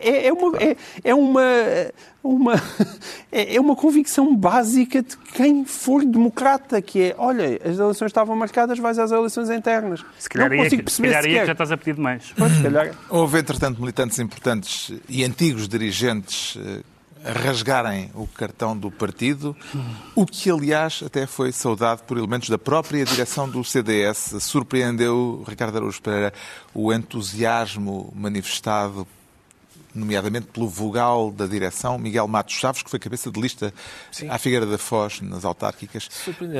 [0.00, 0.56] É, é uma.
[0.58, 1.42] É, é uma
[2.24, 2.54] uma,
[3.30, 8.34] é, é uma convicção básica de quem for democrata, que é, olha, as eleições estavam
[8.34, 10.04] marcadas, vais às eleições internas.
[10.18, 11.94] Se calhar não consigo perceber se calhar que já estás a pedir.
[12.36, 12.94] Pois, se calhar.
[13.10, 16.80] Houve, entretanto, militantes importantes e antigos dirigentes eh,
[17.24, 19.56] a rasgarem o cartão do partido,
[20.14, 24.36] o que, aliás, até foi saudado por elementos da própria direção do CDS.
[24.40, 26.32] Surpreendeu, Ricardo Araújo Pereira,
[26.74, 29.06] o entusiasmo manifestado
[29.94, 33.72] nomeadamente pelo vogal da direção, Miguel Matos Chaves, que foi cabeça de lista
[34.10, 34.28] Sim.
[34.28, 36.08] à Figueira da Foz, nas autárquicas.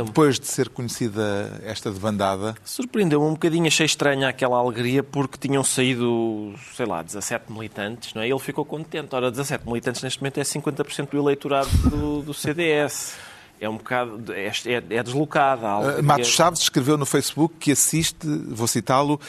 [0.04, 2.54] Depois de ser conhecida esta debandada.
[2.64, 8.22] Surpreendeu-me um bocadinho, achei estranha aquela alegria, porque tinham saído, sei lá, 17 militantes, não
[8.22, 8.28] é?
[8.28, 9.14] Ele ficou contente.
[9.14, 13.14] Ora, 17 militantes neste momento é 50% do eleitorado do, do CDS
[13.60, 14.32] é um bocado.
[14.32, 15.78] é, é, é deslocada.
[15.78, 19.20] Uh, Matos Chaves escreveu no Facebook que assiste, vou citá-lo,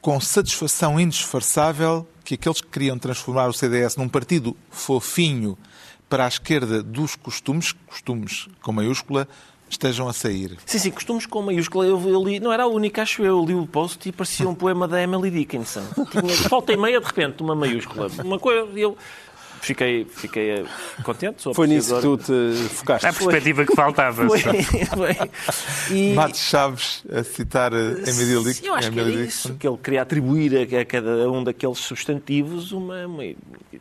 [0.00, 5.56] com satisfação indisfarçável que aqueles que queriam transformar o CDS num partido fofinho
[6.08, 9.26] para a esquerda dos costumes, costumes com maiúscula,
[9.68, 10.58] estejam a sair.
[10.66, 11.86] Sim, sim, costumes com maiúscula.
[11.86, 13.44] Eu, eu li, não era a única, acho eu.
[13.44, 15.82] Li o post e parecia um poema da Emily Dickinson.
[16.10, 18.08] Tinha, falta e meia, de repente, uma maiúscula.
[18.22, 18.96] Uma coisa, eu
[19.62, 20.64] fiquei, fiquei
[21.02, 21.54] contente.
[21.54, 23.06] Foi nisso que tu te focaste.
[23.06, 24.26] É a perspectiva que faltava.
[24.26, 25.16] Foi, foi.
[25.90, 26.12] E...
[26.14, 28.66] Matos Chaves a citar Emílio Dixon.
[28.66, 33.06] Eu acho que é isso, que ele queria atribuir a, cada um daqueles substantivos uma,
[33.06, 33.22] uma,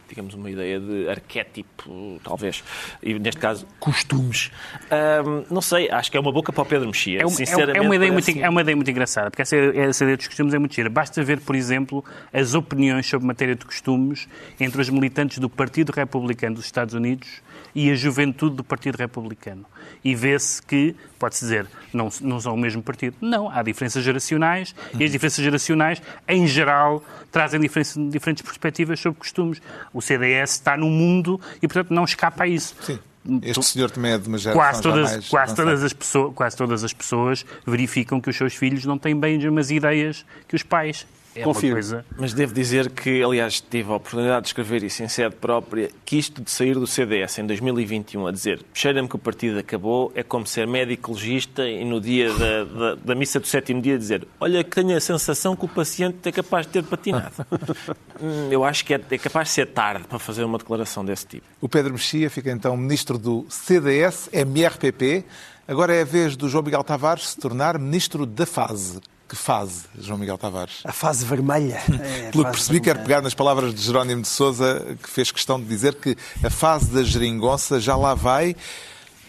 [0.08, 2.64] digamos, uma ideia de arquétipo, talvez,
[3.02, 4.52] e neste caso, costumes.
[4.92, 7.80] Um, não sei, acho que é uma boca para o Pedro Mexia, é, sinceramente.
[7.80, 10.54] É uma, ideia muito, é uma ideia muito engraçada, porque essa, essa ideia dos costumes
[10.54, 10.90] é muito gira.
[10.90, 14.28] Basta ver, por exemplo, as opiniões sobre matéria de costumes
[14.60, 17.42] entre os militantes do Partido Partido Republicano dos Estados Unidos
[17.74, 19.66] e a juventude do Partido Republicano.
[20.04, 23.16] E vê-se que, pode-se dizer, não, não são o mesmo partido.
[23.22, 29.62] Não, há diferenças geracionais e as diferenças geracionais, em geral, trazem diferentes, perspectivas sobre costumes.
[29.94, 32.76] O CDS está no mundo e, portanto, não escapa a isso.
[32.82, 33.00] Sim.
[33.44, 36.58] Este senhor também é de uma geração quase todas, mais quase, todas as pessoas, quase
[36.58, 40.56] todas as pessoas verificam que os seus filhos não têm bem as mesmas ideias que
[40.56, 41.06] os pais.
[41.36, 41.70] É Confirmo.
[41.70, 42.06] uma coisa.
[42.18, 46.18] Mas devo dizer que, aliás, tive a oportunidade de escrever isso em sede própria, que
[46.18, 50.24] isto de sair do CDS em 2021 a dizer cheira-me que o partido acabou é
[50.24, 54.28] como ser médico legista e no dia da, da, da missa do sétimo dia dizer
[54.40, 57.34] olha que tenho a sensação que o paciente é capaz de ter patinado.
[58.24, 61.26] Hum, Eu acho que é, é capaz de ser tarde para fazer uma declaração desse
[61.26, 61.44] tipo.
[61.60, 65.26] O Pedro Mexia fica então ministro do CDS, MRPP.
[65.68, 69.00] Agora é a vez do João Miguel Tavares se tornar ministro da fase.
[69.32, 70.82] Que fase, João Miguel Tavares?
[70.84, 71.80] A fase vermelha.
[72.04, 73.04] É, Pelo que percebi, quero vermelha.
[73.16, 76.92] pegar nas palavras de Jerónimo de Souza, que fez questão de dizer que a fase
[76.92, 78.54] da geringonça já lá vai,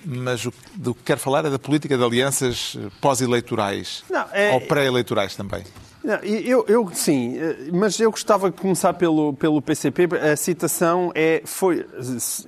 [0.05, 4.03] mas o do que quero falar é da política de alianças pós-eleitorais.
[4.33, 5.63] É- Ou pré-eleitorais também.
[6.03, 7.37] Não, eu, eu, sim,
[7.73, 10.09] mas eu gostava de começar pelo, pelo PCP.
[10.33, 11.87] A citação é, foi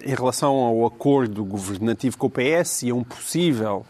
[0.04, 3.86] em relação ao acordo governativo com o PS e a um possível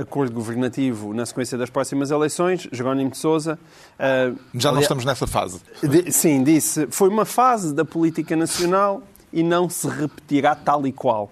[0.00, 2.68] acordo governativo na sequência das próximas eleições.
[2.70, 3.58] Jerónimo de Sousa.
[3.98, 5.60] eh, Já não estamos nessa fase.
[6.10, 6.86] Sim, disse.
[6.90, 11.30] Foi uma fase da política nacional e não se repetirá tal e qual.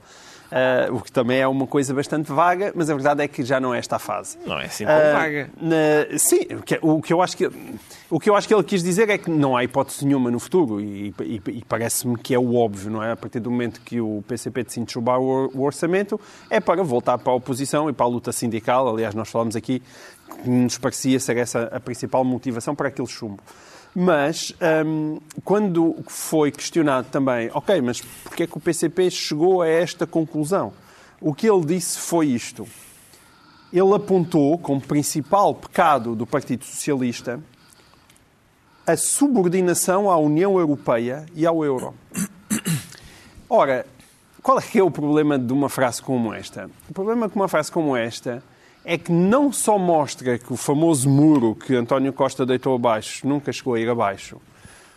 [0.50, 3.60] Ah, o que também é uma coisa bastante vaga, mas a verdade é que já
[3.60, 4.38] não é esta a fase.
[4.46, 5.50] Não é assim tão Ah, vaga.
[5.60, 7.50] na- sim, o que, o que eu acho que
[8.10, 10.40] o que eu acho que ele quis dizer é que não há hipótese nenhuma no
[10.40, 13.12] futuro e, e- e parece-me que é o óbvio, não é?
[13.12, 17.18] A partir do momento que o PCP decide chubar o, o orçamento é para voltar
[17.18, 18.88] para a oposição e para a luta sindical.
[18.88, 19.82] Aliás, nós falamos aqui
[20.42, 23.42] que nos parecia ser essa a principal motivação para aquele chumbo.
[23.94, 24.54] Mas,
[24.86, 30.06] hum, quando foi questionado também, ok, mas porquê é que o PCP chegou a esta
[30.06, 30.72] conclusão?
[31.20, 32.66] O que ele disse foi isto.
[33.72, 37.40] Ele apontou como principal pecado do Partido Socialista
[38.86, 41.94] a subordinação à União Europeia e ao euro.
[43.50, 43.84] Ora,
[44.42, 46.70] qual é que é o problema de uma frase como esta?
[46.88, 48.42] O problema com uma frase como esta
[48.88, 53.52] é que não só mostra que o famoso muro que António Costa deitou abaixo nunca
[53.52, 54.40] chegou a ir abaixo,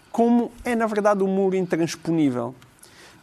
[0.10, 2.56] como é, na verdade, um muro intransponível.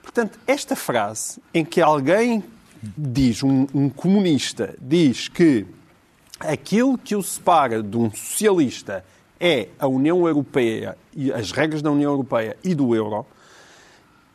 [0.03, 2.45] Portanto, esta frase em que alguém
[2.83, 5.65] diz, um, um comunista diz que
[6.39, 9.03] aquilo que o separa de um socialista
[9.41, 13.25] é a União Europeia e as regras da União Europeia e do euro,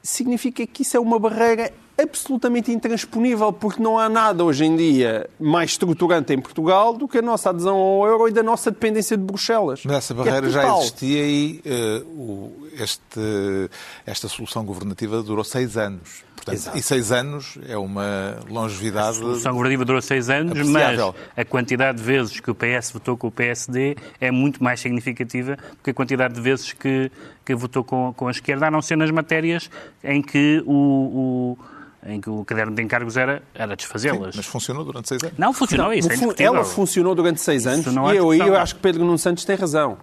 [0.01, 5.29] significa que isso é uma barreira absolutamente intransponível, porque não há nada hoje em dia
[5.39, 9.15] mais estruturante em Portugal do que a nossa adesão ao euro e da nossa dependência
[9.15, 9.81] de Bruxelas.
[9.85, 10.79] Mas essa é barreira já total.
[10.81, 11.61] existia e
[12.05, 13.69] o- este-
[14.05, 16.23] esta solução governativa durou seis anos.
[16.35, 16.77] Portanto, Exato.
[16.77, 19.11] e seis anos é uma longevidade.
[19.17, 21.15] A solução governativa durou seis anos, mas Apreciável.
[21.37, 25.55] a quantidade de vezes que o PS votou com o PSD é muito mais significativa
[25.55, 27.09] do que a quantidade de vezes que,
[27.45, 29.69] que votou com, com a esquerda, a não ser nas matérias
[30.03, 31.57] em que o, o-
[32.05, 34.35] em que o caderno de encargos era, era desfazê-las.
[34.35, 35.37] Mas funcionou durante seis anos.
[35.37, 38.29] Não funcionou Não, isso, é ela funcionou durante seis Isso anos não há e eu,
[38.31, 39.97] aí eu acho que Pedro Nuno Santos tem razão.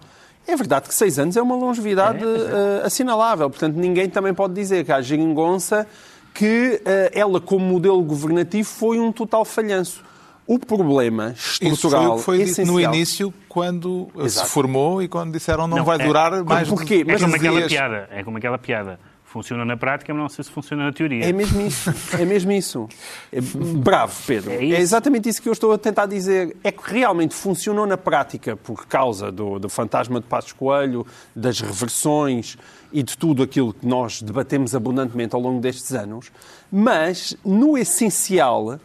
[0.47, 3.49] É verdade que seis anos é uma longevidade É, eh, assinalável.
[3.49, 5.85] Portanto, ninguém também pode dizer que a geringonça
[6.33, 10.03] que eh, ela, como modelo governativo, foi um total falhanço.
[10.47, 12.73] O problema Isso foi estrutural o que foi dito essencial...
[12.73, 14.47] no início, quando Exato.
[14.47, 17.03] se formou e quando disseram não, Não, vai é- durar mais porquê?
[17.03, 17.71] de É Mas como 15 aquela dias.
[17.71, 18.09] piada.
[18.11, 18.99] É como aquela piada.
[19.31, 21.23] Funciona na prática, mas não sei se funciona na teoria.
[21.23, 21.89] É mesmo isso.
[22.19, 22.89] É mesmo isso.
[23.31, 24.51] É bravo, Pedro.
[24.51, 24.75] É É, isso.
[24.81, 26.53] exatamente isso que eu estou a tentar dizer.
[26.61, 31.61] É que realmente funcionou na prática por causa do, do fantasma de Passos Coelho, das
[31.61, 32.57] reversões
[32.91, 36.29] e de tudo aquilo que nós debatemos abundantemente ao longo destes anos,
[36.69, 38.79] mas no essencial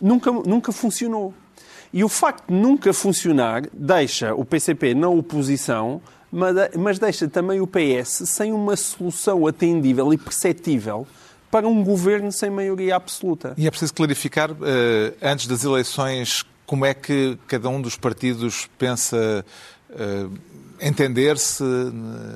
[0.00, 1.34] nunca, nunca funcionou.
[1.92, 6.00] E o facto de nunca funcionar deixa o PCP na oposição,
[6.30, 11.06] mas mas deixa também o PS sem uma solução atendível e perceptível
[11.50, 13.54] para um governo sem maioria absoluta.
[13.56, 18.68] E é preciso clarificar, eh, antes das eleições, como é que cada um dos partidos
[18.78, 19.44] pensa
[19.90, 20.26] eh,
[20.80, 21.66] entender-se eh,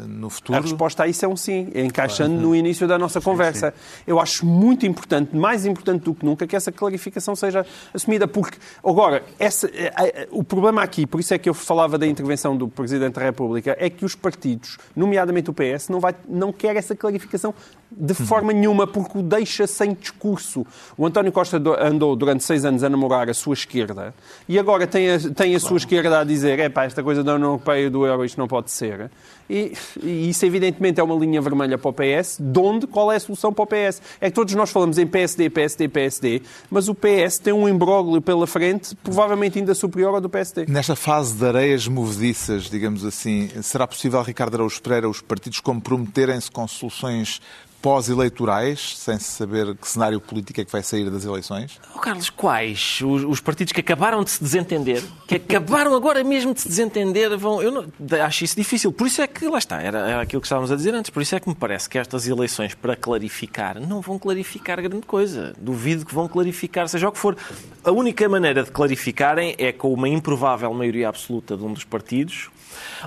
[0.08, 0.60] no A futuro.
[0.62, 3.72] resposta a isso é um sim, encaixando no início da nossa conversa.
[4.06, 8.58] Eu acho muito importante, mais importante do que nunca, que essa clarificação seja assumida, porque,
[8.84, 12.56] agora, essa, eh, eh, o problema aqui, por isso é que eu falava da intervenção
[12.56, 16.76] do Presidente da República, é que os partidos, nomeadamente o PS, não, vai, não quer
[16.76, 17.54] essa clarificação
[17.94, 20.66] de forma nenhuma, porque o deixa sem discurso.
[20.96, 24.14] O António Costa do- andou durante seis anos a namorar a sua esquerda
[24.48, 27.34] e agora tem a, tem a sua esquerda a dizer: é pá, esta coisa da
[27.34, 29.10] União Europeia e do euro, isto não pode ser.
[29.48, 32.38] E, e isso, evidentemente, é uma linha vermelha para o PS.
[32.40, 32.86] De onde?
[32.86, 34.00] Qual é a solução para o PS?
[34.20, 38.20] É que todos nós falamos em PSD, PSD, PSD, mas o PS tem um imbróglio
[38.20, 40.66] pela frente, provavelmente ainda superior ao do PSD.
[40.66, 46.50] Nesta fase de areias movediças, digamos assim, será possível, Ricardo Araújo Pereira, os partidos comprometerem-se
[46.50, 47.40] com soluções
[47.82, 51.80] pós-eleitorais, sem se saber que cenário político é que vai sair das eleições?
[51.94, 53.00] Oh, Carlos, quais?
[53.04, 57.36] Os, os, partidos que acabaram de se desentender, que acabaram agora mesmo de se desentender,
[57.36, 57.60] vão.
[57.60, 57.84] Eu não,
[58.24, 58.92] acho isso difícil.
[58.92, 61.20] Por isso é que, lá está, era, era aquilo que estávamos a dizer antes, por
[61.20, 65.52] isso é que me parece que estas eleições, para clarificar, não vão clarificar grande coisa.
[65.58, 67.36] Duvido que vão clarificar, seja o que for.
[67.82, 72.48] A única maneira de clarificarem é com uma improvável maioria absoluta de um dos partidos,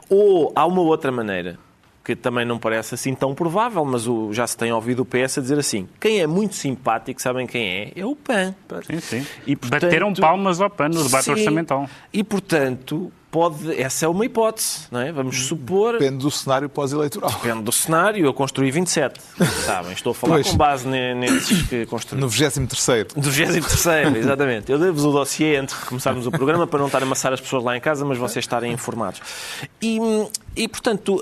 [0.09, 1.57] ou há uma outra maneira
[2.05, 5.39] que também não parece assim tão provável, mas o, já se tem ouvido o PS
[5.39, 7.91] a dizer assim: quem é muito simpático, sabem quem é?
[7.95, 8.53] É o PAN.
[8.85, 9.27] Sim, sim.
[9.47, 11.89] E, portanto, Bateram palmas ao PAN no debate sim, orçamental.
[12.13, 15.11] E, portanto, pode, essa é uma hipótese, não é?
[15.11, 15.99] Vamos supor.
[15.99, 17.29] Depende do cenário pós-eleitoral.
[17.29, 18.25] Depende do cenário.
[18.25, 19.19] Eu construí 27,
[19.65, 19.91] sabem?
[19.91, 20.47] Estou a falar pois.
[20.47, 22.21] com base nesses que construí.
[22.21, 23.07] No 23.
[23.13, 24.71] No 23, exatamente.
[24.71, 27.41] Eu devo-vos o dossiê antes de começarmos o programa para não estar a amassar as
[27.41, 29.19] pessoas lá em casa, mas vocês estarem informados.
[29.81, 29.99] E,
[30.55, 31.21] e portanto,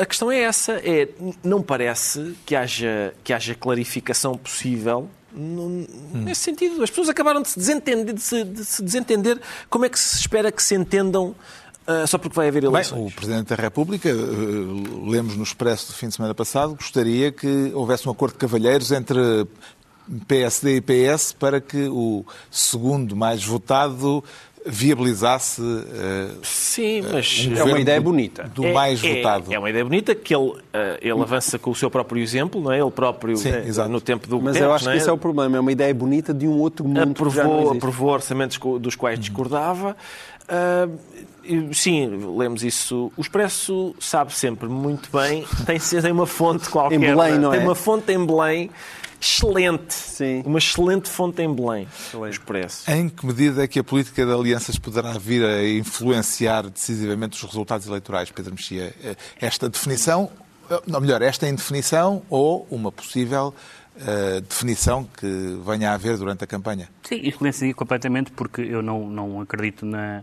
[0.00, 1.08] a questão é essa: é,
[1.42, 5.86] não parece que haja, que haja clarificação possível hum.
[6.12, 6.82] nesse sentido.
[6.82, 9.40] As pessoas acabaram de se, desentender, de se, de se desentender.
[9.70, 11.34] Como é que se espera que se entendam
[11.86, 12.98] uh, só porque vai haver eleições?
[12.98, 17.30] Bem, o Presidente da República, uh, lemos no Expresso do fim de semana passado, gostaria
[17.30, 19.46] que houvesse um acordo de cavalheiros entre
[20.26, 24.24] PSD e PS para que o segundo mais votado
[24.66, 29.52] viabilizasse uh, Sim, mas um é uma ideia bonita do é, mais é, votado.
[29.52, 30.60] É uma ideia bonita que ele, uh,
[31.00, 32.80] ele avança com o seu próprio exemplo, não é?
[32.80, 34.96] Ele próprio Sim, uh, no tempo do Mas eu acho que é?
[34.96, 38.58] esse é o problema, é uma ideia bonita de um outro mundo aprovou, aprovou orçamentos
[38.80, 39.96] dos quais discordava.
[41.72, 43.10] Sim, lemos isso.
[43.16, 46.96] O Expresso sabe sempre muito bem, tem, tem uma fonte qualquer.
[46.96, 47.62] Em Belém, não tem é?
[47.62, 48.70] uma fonte em Belém
[49.20, 49.94] excelente.
[49.94, 50.42] Sim.
[50.44, 52.32] Uma excelente fonte em Belém, excelente.
[52.32, 52.90] Expresso.
[52.90, 57.42] Em que medida é que a política de alianças poderá vir a influenciar decisivamente os
[57.42, 58.94] resultados eleitorais, Pedro Mexia?
[59.40, 60.30] Esta definição,
[60.92, 63.54] ou melhor, esta indefinição ou uma possível
[63.96, 66.88] uh, definição que venha a haver durante a campanha?
[67.02, 70.22] Sim, influencia completamente porque eu não, não acredito na,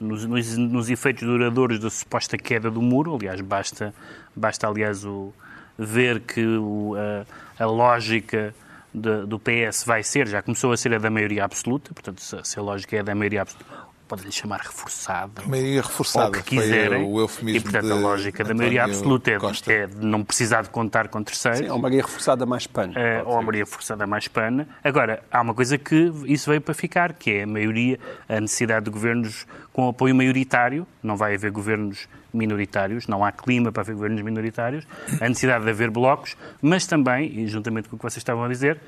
[0.00, 3.14] nos, nos, nos efeitos duradouros da suposta queda do muro.
[3.14, 3.94] Aliás, basta,
[4.34, 5.32] basta aliás, o,
[5.78, 8.54] ver que o, a, a, lógica
[8.92, 12.36] de, do PS vai ser, já começou a ser a da maioria absoluta, portanto, se,
[12.42, 15.42] se a lógica é da maioria absoluta, podem chamar reforçada.
[15.46, 16.26] Maioria reforçada.
[16.26, 17.04] Ou que quiserem.
[17.04, 19.34] o eufemismo e, portanto, a lógica da maioria absoluta é,
[19.68, 21.60] é de não precisar de contar com terceiros.
[21.60, 22.92] Sim, ou maioria reforçada mais PAN.
[22.94, 24.66] É, ou a maioria reforçada mais PAN.
[24.82, 28.84] Agora, há uma coisa que isso veio para ficar, que é a maioria, a necessidade
[28.84, 30.86] de governos com apoio maioritário.
[31.02, 34.86] Não vai haver governos minoritários, não há clima para haver governos minoritários.
[35.20, 38.48] A necessidade de haver blocos, mas também, e juntamente com o que vocês estavam a
[38.48, 38.80] dizer,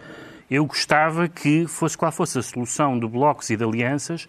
[0.51, 4.29] eu gostava que, fosse qual fosse a solução de blocos e de alianças,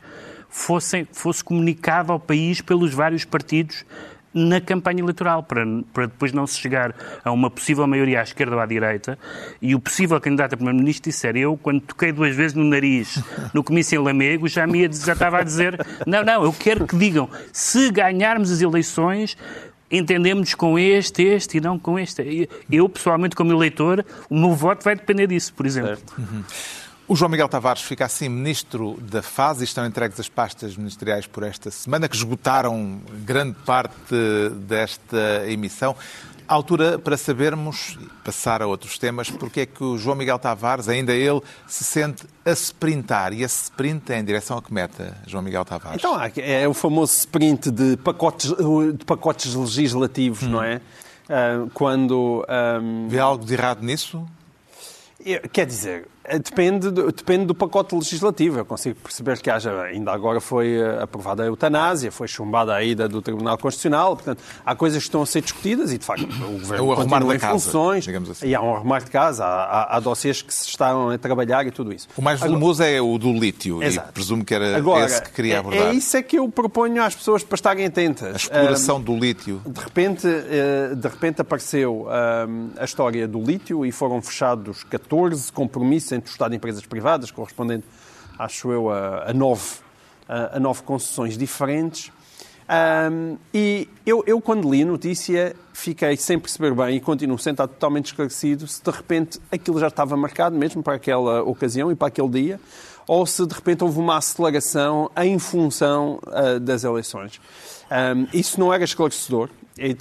[0.49, 3.85] fosse, fosse comunicado ao país pelos vários partidos
[4.33, 8.55] na campanha eleitoral, para, para depois não se chegar a uma possível maioria à esquerda
[8.55, 9.17] ou à direita
[9.61, 13.21] e o possível candidato a primeiro-ministro disser eu, quando toquei duas vezes no nariz
[13.53, 16.85] no comício em Lamego, já, me ia, já estava a dizer não, não, eu quero
[16.85, 19.35] que digam se ganharmos as eleições
[19.91, 22.47] entendemos com este, este e não com este.
[22.71, 25.97] Eu, pessoalmente, como eleitor, o meu voto vai depender disso, por exemplo.
[26.17, 26.43] Uhum.
[27.09, 31.25] O João Miguel Tavares fica assim ministro da fase e estão entregues as pastas ministeriais
[31.25, 34.15] por esta semana, que esgotaram grande parte
[34.67, 35.95] desta emissão.
[36.47, 40.87] A altura para sabermos, passar a outros temas, porque é que o João Miguel Tavares,
[40.87, 43.33] ainda ele, se sente a sprintar.
[43.33, 45.97] E esse sprint é em direção a que meta, João Miguel Tavares?
[45.97, 48.53] Então, é o famoso sprint de pacotes,
[48.95, 50.49] de pacotes legislativos, hum.
[50.49, 50.75] não é?
[51.27, 52.45] Uh, quando.
[52.79, 53.07] Um...
[53.07, 54.23] Vê algo de errado nisso?
[55.51, 58.59] Quer dizer, depende, depende do pacote legislativo.
[58.59, 62.83] Eu consigo perceber que haja, ainda agora foi eh, aprovada a eutanásia, foi chumbada a
[62.83, 66.23] ida do Tribunal Constitucional, portanto, há coisas que estão a ser discutidas e, de facto,
[66.23, 68.47] o Governo é continua em casa, funções, assim.
[68.47, 71.65] e há um arrumar de casa, há, há, há dossiês que se estão a trabalhar
[71.65, 72.07] e tudo isso.
[72.17, 74.09] O mais volumoso é o do lítio, exato.
[74.09, 75.87] e presumo que era agora, esse que queria é, abordar.
[75.87, 78.33] É, é isso é que eu proponho às pessoas para estarem atentas.
[78.33, 79.61] A exploração um, do lítio.
[79.65, 86.18] De repente, de repente apareceu um, a história do lítio e foram fechados 14 compromissos
[86.19, 87.83] entre o Estado e empresas privadas, correspondendo,
[88.37, 89.79] acho eu, a, a nove,
[90.27, 92.11] a, a, nove concessões diferentes.
[93.11, 97.69] Um, e eu, eu, quando li a notícia, fiquei sem perceber bem e continuo sentado
[97.69, 102.09] totalmente esclarecido se de repente aquilo já estava marcado mesmo para aquela ocasião e para
[102.09, 102.59] aquele dia,
[103.07, 107.41] ou se de repente houve uma aceleração em função uh, das eleições.
[107.89, 109.49] Um, isso não era esclarecedor.
[109.81, 109.95] E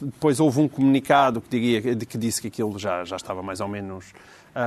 [0.00, 3.66] depois houve um comunicado que, diria, que disse que aquilo já, já estava mais ou
[3.66, 4.12] menos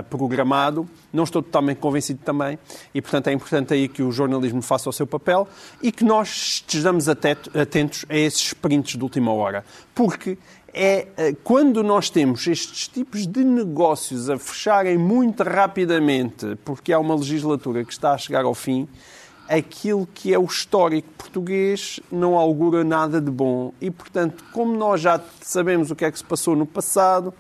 [0.10, 0.88] programado.
[1.12, 2.60] Não estou totalmente convencido também
[2.94, 5.48] e, portanto, é importante aí que o jornalismo faça o seu papel
[5.82, 9.64] e que nós estejamos atentos a esses sprints de última hora.
[9.96, 10.38] Porque
[10.74, 17.00] é uh, quando nós temos estes tipos de negócios a fecharem muito rapidamente, porque há
[17.00, 18.88] uma legislatura que está a chegar ao fim,
[19.50, 23.74] aquilo que é o histórico português não augura nada de bom.
[23.82, 27.34] E, portanto, como nós já sabemos o que é que se passou no passado,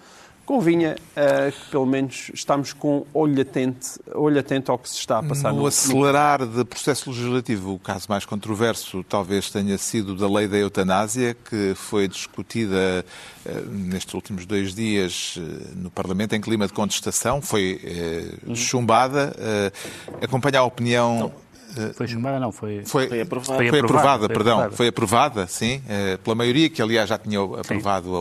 [0.47, 5.19] convinha uh, que pelo menos estamos com olho atento, olho atento ao que se está
[5.19, 5.51] a passar.
[5.51, 6.47] No, no acelerar no...
[6.47, 11.73] de processo legislativo, o caso mais controverso talvez tenha sido da lei da eutanásia, que
[11.75, 13.05] foi discutida
[13.45, 15.41] uh, nestes últimos dois dias uh,
[15.75, 18.55] no Parlamento em clima de contestação, foi uhum.
[18.55, 19.35] chumbada.
[20.21, 21.19] acompanha a opinião...
[21.19, 21.46] Não
[21.93, 23.57] foi chumbada, não, foi, foi, foi aprovada.
[23.57, 24.53] Foi, foi aprovada, foi perdão.
[24.53, 24.75] Aprovada.
[24.75, 28.15] Foi aprovada, sim, eh, pela maioria, que aliás já tinha aprovado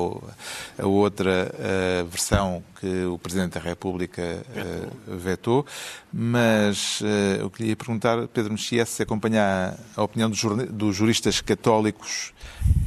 [0.79, 5.65] a, a, outra a eh, versão que o Presidente da República eh, vetou.
[6.13, 7.03] Mas
[7.39, 12.33] eu queria perguntar, Pedro Mexia, se acompanha a opinião dos juristas católicos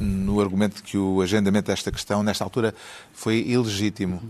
[0.00, 2.74] no argumento de que o agendamento desta questão, nesta altura,
[3.12, 4.20] foi ilegítimo.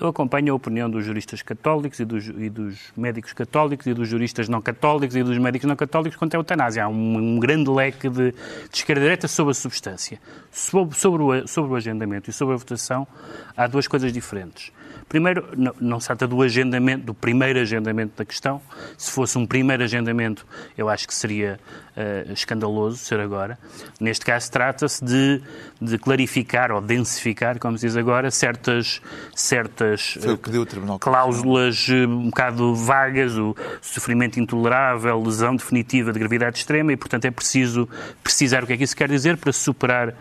[0.00, 4.08] Eu acompanho a opinião dos juristas católicos e dos, e dos, médicos católicos e dos
[4.08, 6.84] juristas não católicos e dos médicos não católicos quanto à eutanásia.
[6.84, 8.36] Há um, um grande leque de, de
[8.72, 10.18] esquerda-direita sobre a substância.
[10.50, 13.06] Sobre, sobre, o, sobre o agendamento e sobre a votação,
[13.54, 14.72] há duas coisas diferentes.
[15.10, 18.62] Primeiro, não, não, se trata do agendamento, do primeiro agendamento da questão.
[18.96, 20.46] Se fosse um primeiro agendamento,
[20.78, 21.58] eu acho que seria
[21.96, 23.58] uh, escandaloso ser agora.
[23.98, 25.42] Neste caso, trata-se de,
[25.82, 29.02] de, clarificar ou densificar, como se diz agora, certas,
[29.34, 36.92] certas uh, cláusulas uh, um bocado vagas, o sofrimento intolerável, lesão definitiva de gravidade extrema,
[36.92, 37.88] e, portanto, é preciso
[38.22, 40.14] precisar o que é que isso quer dizer para superar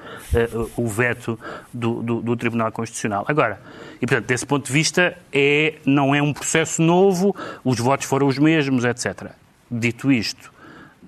[0.76, 1.40] o veto
[1.74, 3.26] do, do, do Tribunal Constitucional.
[3.28, 3.60] Agora,
[4.02, 8.28] e, portanto, desse ponto de vista, é, não é um processo novo, os votos foram
[8.28, 9.32] os mesmos, etc.
[9.70, 10.52] Dito isto,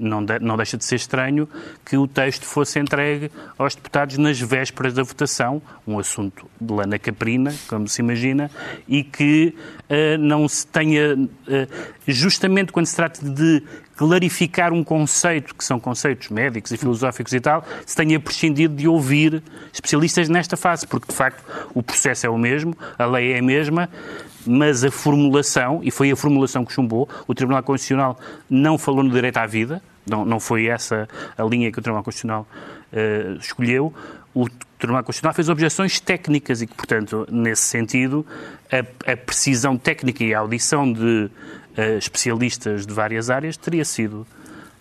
[0.01, 1.47] não, de, não deixa de ser estranho
[1.85, 6.97] que o texto fosse entregue aos deputados nas vésperas da votação, um assunto de lana
[6.97, 8.49] caprina, como se imagina,
[8.87, 9.55] e que
[9.89, 11.27] uh, não se tenha, uh,
[12.07, 13.63] justamente quando se trata de
[13.95, 18.87] clarificar um conceito, que são conceitos médicos e filosóficos e tal, se tenha prescindido de
[18.87, 21.43] ouvir especialistas nesta fase, porque de facto
[21.73, 23.87] o processo é o mesmo, a lei é a mesma,
[24.45, 29.11] mas a formulação, e foi a formulação que chumbou, o Tribunal Constitucional não falou no
[29.11, 32.47] direito à vida, não, não foi essa a linha que o Tribunal Constitucional
[32.91, 33.93] uh, escolheu.
[34.33, 34.47] O
[34.77, 38.25] Tribunal Constitucional fez objeções técnicas e que, portanto, nesse sentido,
[38.71, 41.29] a, a precisão técnica e a audição de
[41.77, 44.25] uh, especialistas de várias áreas teria sido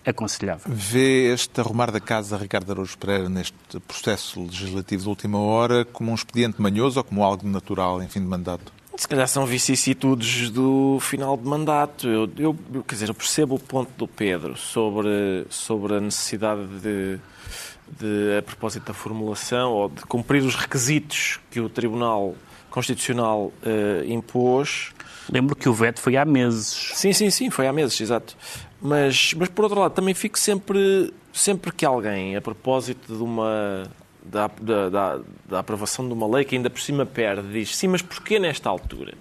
[0.05, 0.71] aconselhável.
[0.73, 3.55] Vê este arrumar da casa Ricardo Araújo Pereira neste
[3.87, 8.19] processo legislativo de última hora como um expediente manhoso ou como algo natural em fim
[8.19, 8.73] de mandato?
[9.01, 12.07] Se calhar são vicissitudes do final de mandato.
[12.07, 17.19] Eu, eu, quer dizer, eu percebo o ponto do Pedro sobre, sobre a necessidade de,
[17.99, 22.35] de, a propósito da formulação ou de cumprir os requisitos que o Tribunal
[22.69, 24.91] Constitucional uh, impôs.
[25.31, 26.91] Lembro que o veto foi há meses.
[26.93, 28.37] Sim, sim, sim, foi há meses, exato.
[28.79, 33.83] Mas, mas por outro lado, também fico sempre, sempre que alguém, a propósito de uma
[34.23, 37.87] da, da, da, da, aprovação de uma lei que ainda por cima perde, diz sim,
[37.87, 39.13] mas porquê nesta altura?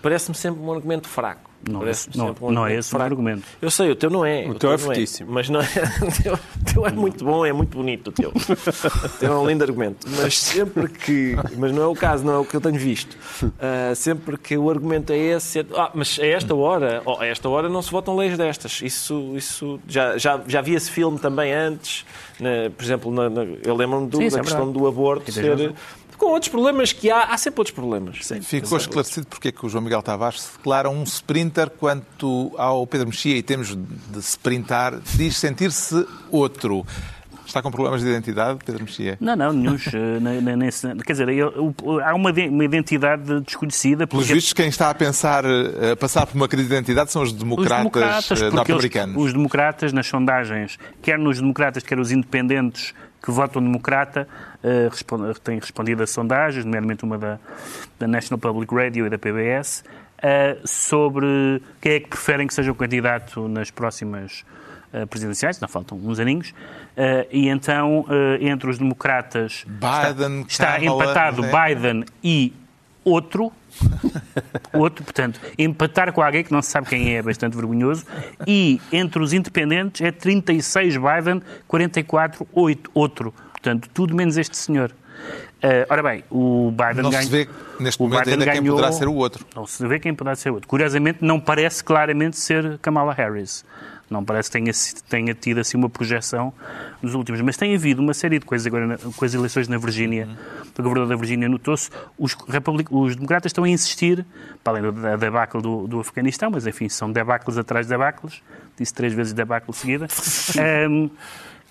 [0.00, 1.50] Parece-me sempre um argumento fraco.
[1.68, 3.04] Não, é, não, um não é esse fraco.
[3.04, 3.44] o argumento.
[3.60, 4.46] Eu sei, o teu não é.
[4.46, 5.30] O, o teu, é fortíssimo.
[5.30, 8.12] É, mas não é, o, teu, o teu é muito bom, é muito bonito o
[8.12, 8.30] teu.
[8.30, 10.06] o teu é um lindo argumento.
[10.10, 11.36] Mas sempre que.
[11.56, 13.16] Mas não é o caso, não é o que eu tenho visto.
[13.42, 15.60] Uh, sempre que o argumento é esse.
[15.60, 18.80] É, ah, mas a esta hora, oh, a esta hora não se votam leis destas.
[18.82, 22.04] Isso, isso já, já, já vi esse filme também antes.
[22.40, 25.72] Na, por exemplo, na, na, eu lembro-me da é questão do aborto ser
[26.24, 28.18] com outros problemas que há, há sempre outros problemas.
[28.22, 32.52] Sim, Ficou esclarecido porque é que o João Miguel Tavares se declara um sprinter quanto
[32.56, 36.86] ao Pedro Mexia, e temos de sprintar, diz sentir-se outro.
[37.46, 39.18] Está com problemas de identidade, Pedro Mexia?
[39.20, 39.74] Não, não, nenhum.
[39.74, 41.28] Eh, quer dizer,
[42.02, 42.30] há uma,
[42.64, 44.06] identidade desconhecida.
[44.06, 47.22] Pelos vistos, quem está a pensar, a eh, passar por uma crise de identidade são
[47.22, 49.16] os democratas, os eh, norte-americanos.
[49.16, 54.26] Os, os democratas, nas sondagens, quer nos democratas, quer os independentes que votam democrata,
[54.64, 57.38] uh, têm respondido a sondagens, nomeadamente uma da,
[57.98, 59.84] da National Public Radio e da PBS,
[60.18, 64.44] uh, sobre quem é que preferem que seja o candidato nas próximas
[65.10, 70.84] presidenciais, não faltam uns aninhos, uh, e então, uh, entre os democratas, Biden, está, está
[70.84, 71.50] empatado né?
[71.50, 72.52] Biden e
[73.04, 73.52] outro,
[74.72, 78.06] outro, portanto, empatar com alguém que não se sabe quem é é bastante vergonhoso,
[78.46, 83.34] e entre os independentes é 36 Biden, 44 8, outro.
[83.64, 84.90] Portanto, tudo menos este senhor.
[85.62, 87.24] Uh, ora bem, o Biden Não ganhou.
[87.24, 87.48] se vê
[87.80, 89.46] neste o momento Biden ainda quem ganhou- poderá ser o outro.
[89.56, 90.68] Não se vê quem poderá ser o outro.
[90.68, 93.64] Curiosamente, não parece claramente ser Kamala Harris.
[94.10, 94.70] Não parece que tenha,
[95.08, 96.52] tenha tido assim uma projeção
[97.00, 97.40] nos últimos.
[97.40, 100.28] Mas tem havido uma série de coisas agora na- com as eleições na Virgínia.
[100.78, 101.88] O governador da Virgínia notou-se.
[102.18, 102.36] Os,
[102.90, 104.26] os democratas estão a insistir,
[104.62, 108.42] para além da debacle do, do Afeganistão, mas enfim, são debacles atrás de debacles.
[108.78, 110.06] Disse três vezes debacle seguida.
[110.60, 111.08] Ahm,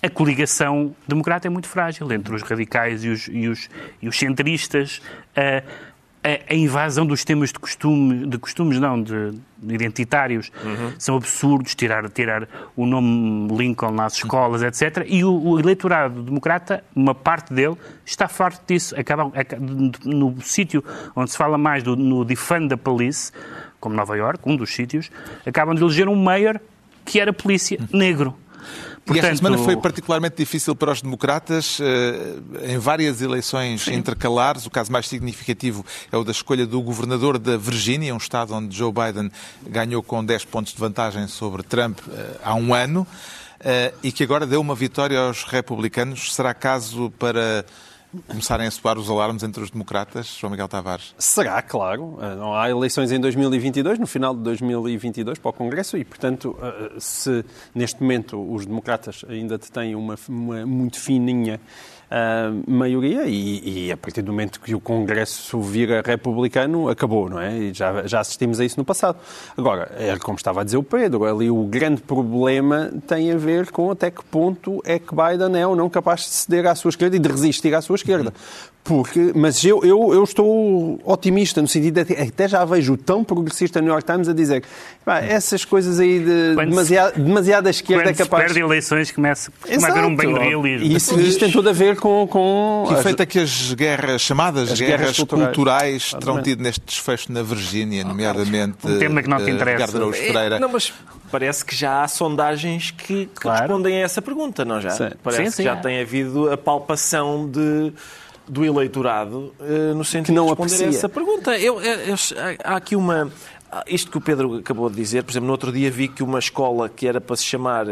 [0.04, 3.70] a coligação democrata é muito frágil entre os radicais e os, e os,
[4.02, 5.00] e os centristas.
[5.36, 10.50] A, invasão dos temas de, costume, de costumes, não, de, de identitários,
[10.98, 11.74] são absurdos.
[11.74, 15.04] Tirar, tirar o nome Lincoln nas escolas, etc.
[15.06, 17.76] E o, o eleitorado democrata, uma parte dele,
[18.06, 18.98] está farto disso.
[18.98, 20.82] Acaba, aca- no sítio
[21.14, 23.30] onde se fala mais do, no defund da police,
[23.78, 25.10] como Nova York, um dos sítios,
[25.46, 26.58] acabam de eleger um mayor
[27.04, 28.34] que era polícia negro.
[29.06, 34.64] E esta Portanto, semana foi particularmente difícil para os democratas eh, em várias eleições intercalares.
[34.64, 38.74] O caso mais significativo é o da escolha do governador da Virgínia, um estado onde
[38.74, 39.30] Joe Biden
[39.68, 43.06] ganhou com 10 pontos de vantagem sobre Trump eh, há um ano
[43.60, 46.34] eh, e que agora deu uma vitória aos republicanos.
[46.34, 47.66] Será caso para
[48.28, 51.14] começarem a soar os alarmes entre os democratas, João Miguel Tavares?
[51.18, 52.18] Será, claro.
[52.20, 56.56] Eh, Não há eleições em 2022, no final de 2022, para o Congresso, e, portanto,
[56.62, 57.44] eh, se
[57.74, 61.60] neste momento os democratas ainda têm uma, uma muito fininha
[62.66, 67.58] maioria, e, e a partir do momento que o Congresso vira republicano, acabou, não é?
[67.58, 69.18] E já, já assistimos a isso no passado.
[69.56, 73.70] Agora, é como estava a dizer o Pedro, ali o grande problema tem a ver
[73.72, 76.90] com até que ponto é que Biden é ou não capaz de ceder à sua
[76.90, 78.03] esquerda e de resistir à sua esquerda.
[78.06, 78.34] Gerçekten.
[78.84, 83.24] Porque, mas eu, eu, eu estou otimista, no sentido de até já vejo o tão
[83.24, 84.62] progressista New York Times a dizer
[85.02, 88.44] "Pá, essas coisas aí de Quando demasiado, demasiada esquerda quando é se capaz...
[88.44, 90.86] perde eleições, começa, começa a haver um bem realismo.
[90.86, 92.28] E isso, isso tem tudo a ver com...
[92.28, 96.62] com Que efeito é que as guerras, chamadas As guerras, guerras culturais, culturais, terão tido
[96.62, 99.96] neste desfecho na Virgínia, nomeadamente Um tema que não te eh, interessa.
[99.96, 100.92] É, não, mas
[101.30, 103.60] parece que já há sondagens que, que Claro.
[103.60, 104.90] respondem a essa pergunta, não já?
[104.90, 105.10] Sim.
[105.22, 105.76] Parece Sim, que sim, já há.
[105.76, 107.92] tem havido a palpação de,
[108.48, 110.86] do eleitorado eh, no sentido Que não de responder aprecia.
[110.86, 111.58] a essa pergunta.
[111.58, 112.16] Eu, eu- eu-
[112.64, 113.30] há aqui uma...
[113.88, 116.38] Isto que o Pedro acabou de dizer, por exemplo, no outro dia vi que uma
[116.38, 117.86] escola que era para se chamar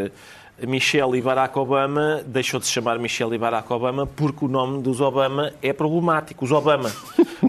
[0.65, 4.81] Michelle e Barack Obama deixou de se chamar Michelle e Barack Obama porque o nome
[4.81, 6.45] dos Obama é problemático.
[6.45, 6.93] Os Obama.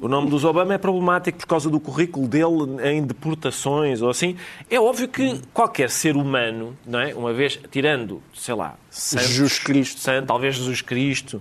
[0.01, 4.35] O nome dos Obama é problemático por causa do currículo dele em deportações ou assim.
[4.67, 7.13] É óbvio que qualquer ser humano, não é?
[7.13, 9.99] Uma vez tirando, sei lá, Santos, Jesus Cristo.
[9.99, 11.39] Santo, talvez Jesus Cristo,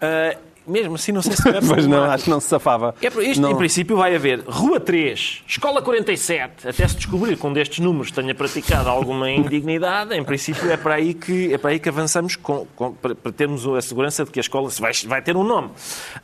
[0.00, 0.34] ah,
[0.66, 2.94] mesmo assim não sei se é Pois não, acho que não se safava.
[3.00, 3.50] É, isto, Não.
[3.50, 6.68] Em princípio, vai haver Rua 3, Escola 47.
[6.68, 10.94] Até se descobrir que um destes números tenha praticado alguma indignidade, em princípio é para
[10.94, 14.30] aí que, é para aí que avançamos com- com- para, para termos a segurança de
[14.30, 15.70] que a escola vai, vai ter um nome.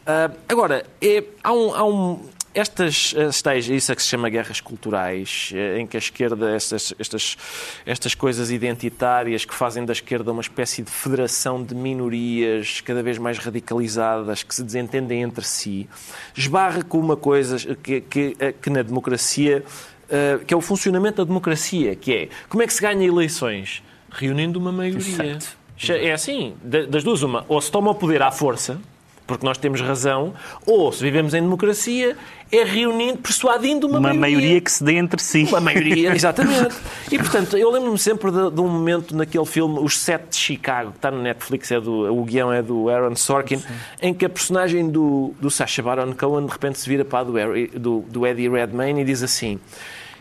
[0.07, 1.75] Ah, agora, é- há um.
[1.75, 2.21] há um-
[2.53, 6.51] estas, as tais, isso é que se chama guerras culturais, eh, em que a esquerda,
[6.55, 7.37] estas, estas,
[7.87, 13.19] estas coisas identitárias que fazem da esquerda uma espécie de federação de minorias cada vez
[13.19, 15.89] mais radicalizadas, que se desentendem entre si,
[16.37, 19.65] esbarra com uma coisa que, que, eh, que na democracia,
[20.09, 23.83] eh, que é o funcionamento da democracia, que é como é que se ganha eleições?
[24.11, 25.01] Reunindo uma maioria.
[25.89, 28.79] É assim, da- das duas uma, ou se toma o poder à força,
[29.31, 30.35] porque nós temos razão,
[30.67, 32.17] ou se vivemos em democracia,
[32.51, 35.45] é reunindo, persuadindo uma, Uma maioria que se dê entre si.
[35.45, 36.75] uma maioria, exatamente.
[37.13, 40.91] E, portanto, eu lembro-me sempre de, de um momento naquele filme, Os Sete de Chicago,
[40.91, 43.63] que está no Netflix, é do, o guião é do Aaron Sorkin,
[44.03, 47.23] em que a personagem do, do Sacha Baron Cohen de repente se vira para a
[47.23, 47.33] do,
[47.79, 49.61] do, do Eddie Redmayne e diz assim...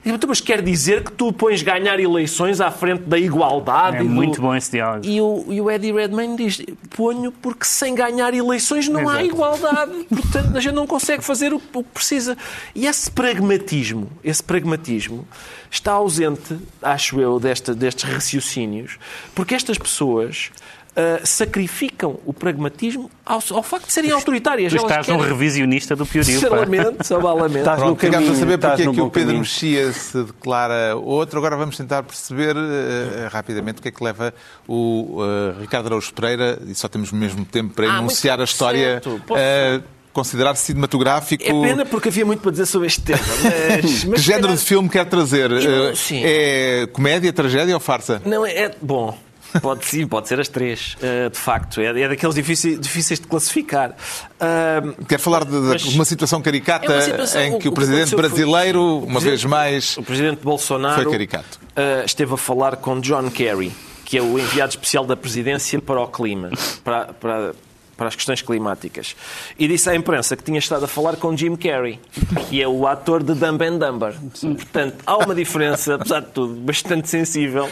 [0.05, 3.97] "Então, Mas quer dizer que tu pões ganhar eleições à frente da igualdade?
[3.97, 5.05] É e do-" muito bom esse diálogo.
[5.05, 6.61] E o, e o Eddie Redmayne diz:
[6.95, 9.25] ponho porque sem ganhar eleições não há Exato.
[9.25, 9.91] igualdade.
[10.09, 12.37] Portanto, a gente não consegue fazer o, o que precisa.
[12.75, 15.27] E esse pragmatismo, esse pragmatismo
[15.71, 18.97] está ausente, acho eu, desta, destes raciocínios,
[19.35, 20.51] porque estas pessoas
[20.99, 24.73] ah, sacrificam o pragmatismo ao, ao facto de serem autoritárias.
[24.73, 26.33] Tu estás um querem- revisionista do Piorio.
[26.33, 27.59] Sinceramente, sabalamente.
[27.59, 29.39] Estás no Pronto, ficámos a caminho, saber porque é no que o Pedro caminho.
[29.39, 31.37] Mexia se declara outro.
[31.39, 34.33] Agora vamos tentar perceber eh, rapidamente o que é que leva
[34.67, 39.01] o eh, Ricardo Araújo Pereira, e só temos mesmo tempo para Ah, enunciar a história,
[39.35, 39.81] eh,
[40.11, 41.43] considerar-se cinematográfico.
[41.43, 43.19] É pena porque havia muito para dizer sobre este tema.
[43.21, 45.51] Mas, Que mas género de filme quer trazer?
[45.51, 46.21] Eu- Eh, sim.
[46.23, 48.21] É comédia, tragédia ou farsa?
[48.25, 48.51] Não, é.
[48.53, 49.17] é- Bom,
[49.61, 51.81] pode sim, pode ser as três, eh, de facto.
[51.81, 53.95] É, é daqueles difíceis, difíceis de classificar.
[54.39, 57.73] Ah, Quer falar de, de uma situação caricata É uma situação- em que o, o
[57.73, 61.59] presidente foi- brasileiro, o uma presidente- vez mais, o presidente Bolsonaro Foi caricato.
[61.75, 63.71] ah, esteve a falar com John Kerry,
[64.05, 66.49] que é o enviado especial da presidência para o clima,
[66.83, 67.53] para, para,
[67.95, 69.15] para as questões climáticas.
[69.57, 71.99] E disse à imprensa que tinha estado a falar com Jim Carrey,
[72.49, 74.15] que é o ator de Dumb and Dumber.
[74.41, 77.69] Portanto, há uma diferença, apesar de tudo, bastante sensível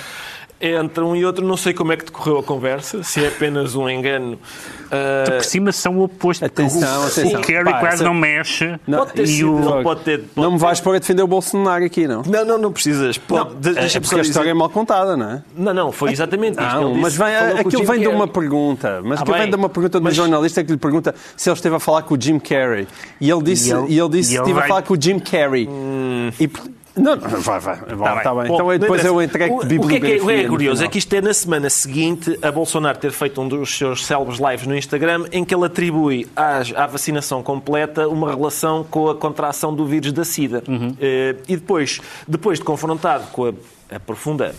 [0.60, 1.45] entre um e outro.
[1.45, 4.39] Não sei como é que decorreu a conversa, se é apenas um engano.
[4.86, 5.32] Uh...
[5.32, 6.45] Por cima são o oposto.
[6.45, 7.41] Atenção, o, atenção.
[7.41, 8.80] O Carrie quase não mexe.
[8.88, 9.84] Não, pode ter sido, o...
[9.84, 12.24] pode ter, pode não me vais pôr a defender o Bolsonaro aqui, não?
[12.24, 13.18] Não, não, não precisas.
[13.18, 15.43] Pode, não, deixa é porque a história é mal contada, não é?
[15.55, 16.82] Não, não, foi exatamente isto.
[16.82, 19.01] Não, mas vem, aquilo vem de uma pergunta.
[19.03, 21.55] Mas ah, aquilo vem de uma pergunta de um jornalista que lhe pergunta se ele
[21.55, 22.88] esteve a falar com o Jim Carrey.
[23.20, 24.66] E ele disse, e ele, e ele disse que estive vai...
[24.66, 25.68] a falar com o Jim Carrey.
[25.68, 26.32] Hum.
[26.39, 26.49] E,
[26.98, 27.76] não, não, vai, vai.
[27.78, 28.43] Bom, tá, tá bem.
[28.43, 28.48] bem.
[28.50, 30.24] Bom, então depois eu entrego de bibliografia.
[30.24, 32.52] O que é, que é, é curioso é que isto é na semana seguinte a
[32.52, 36.74] Bolsonaro ter feito um dos seus célebres lives no Instagram em que ele atribui às,
[36.74, 40.64] à vacinação completa uma relação com a contração do vírus da SIDA.
[40.68, 40.89] Uhum.
[40.89, 43.54] Uh, e depois, depois de confrontado com a,
[43.95, 44.54] a profunda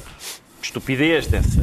[0.62, 1.60] estupidez dessa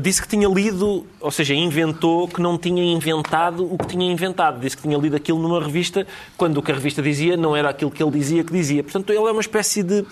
[0.00, 4.60] disse que tinha lido, ou seja, inventou que não tinha inventado o que tinha inventado.
[4.60, 6.06] Disse que tinha lido aquilo numa revista,
[6.36, 8.82] quando o que a revista dizia não era aquilo que ele dizia que dizia.
[8.82, 10.04] Portanto, ele é uma espécie de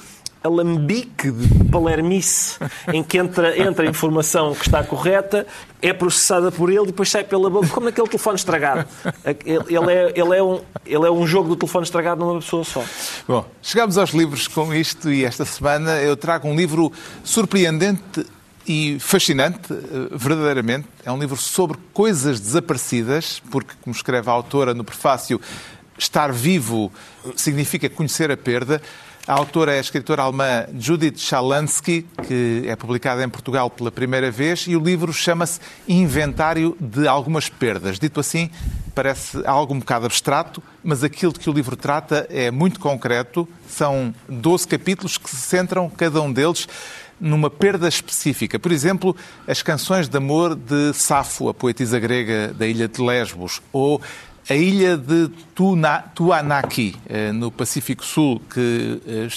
[0.42, 2.58] alambique de palermice
[2.92, 5.46] em que entra, entra a informação que está correta,
[5.82, 8.88] é processada por ele e depois sai pela boca, como naquele telefone estragado.
[9.44, 12.84] Ele é, ele, é um, ele é um jogo do telefone estragado numa pessoa só.
[13.26, 16.92] Bom, chegamos aos livros com isto e esta semana eu trago um livro
[17.24, 18.24] surpreendente
[18.68, 19.76] e fascinante, eh,
[20.12, 20.86] verdadeiramente.
[21.04, 25.40] É um livro sobre coisas desaparecidas, porque, como escreve a autora no prefácio,
[25.98, 26.92] estar vivo
[27.34, 28.80] significa conhecer a perda.
[29.26, 34.30] A autora é a escritora alemã Judith Schalansky, que é publicada em Portugal pela primeira
[34.30, 37.98] vez, e o livro chama-se Inventário de Algumas Perdas.
[37.98, 38.50] Dito assim,
[38.94, 43.46] parece algo um bocado abstrato, mas aquilo de que o livro trata é muito concreto.
[43.68, 46.66] São 12 capítulos que se centram, cada um deles,
[47.20, 48.58] numa perda específica.
[48.58, 49.16] Por exemplo,
[49.46, 54.00] as canções de amor de Safo, a poetisa grega da ilha de Lesbos, ou
[54.48, 55.28] a ilha de
[56.14, 59.28] Tuanaki, eh, no Pacífico Sul, que eh,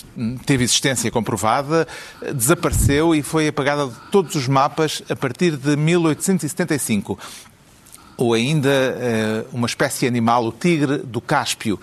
[0.46, 1.86] teve existência comprovada,
[2.34, 7.20] desapareceu e foi apagada de todos os mapas a partir de 1875
[8.22, 11.80] ou ainda eh, uma espécie animal, o tigre do Cáspio,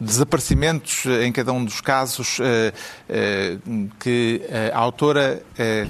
[0.00, 2.72] desaparecimentos eh, em cada um dos casos eh,
[3.08, 3.58] eh,
[3.98, 4.40] que
[4.72, 5.42] a autora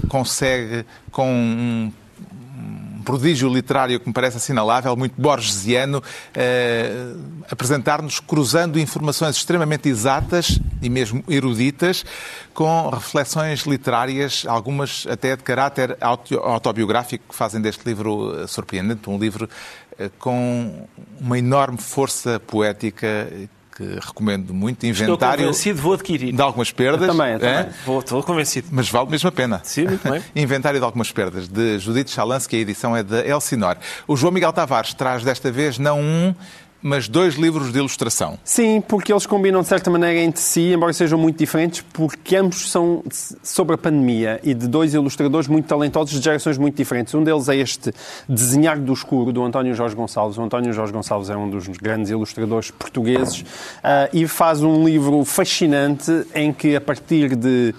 [0.09, 1.91] consegue com um
[3.03, 6.03] prodígio literário que me parece assinalável, muito borgesiano,
[7.49, 12.05] apresentar-nos cruzando informações extremamente exatas e mesmo eruditas
[12.53, 19.49] com reflexões literárias, algumas até de caráter autobiográfico, que fazem deste livro surpreendente, um livro
[20.19, 20.87] com
[21.19, 23.27] uma enorme força poética
[23.75, 24.85] que recomendo muito.
[24.85, 25.13] Inventário.
[25.13, 26.33] Estou convencido, vou adquirir.
[26.33, 27.07] De algumas perdas.
[27.07, 27.55] Eu também, eu também.
[27.55, 27.69] É?
[27.85, 28.67] Vou, estou convencido.
[28.71, 29.61] Mas vale mesmo a pena.
[29.63, 30.21] Sim, muito bem.
[30.35, 33.77] Inventário de algumas perdas, de Judite Chalansky, a edição é da Elsinor.
[34.07, 36.35] O João Miguel Tavares traz desta vez não um,
[36.81, 38.37] mas dois livros de ilustração.
[38.43, 42.69] Sim, porque eles combinam de certa maneira entre si, embora sejam muito diferentes, porque ambos
[42.69, 43.03] são
[43.43, 47.13] sobre a pandemia e de dois ilustradores muito talentosos de gerações muito diferentes.
[47.13, 47.93] Um deles é este
[48.27, 50.37] Desenhar do Escuro, do António Jorge Gonçalves.
[50.37, 55.23] O António Jorge Gonçalves é um dos grandes ilustradores portugueses uh, e faz um livro
[55.23, 57.73] fascinante em que, a partir de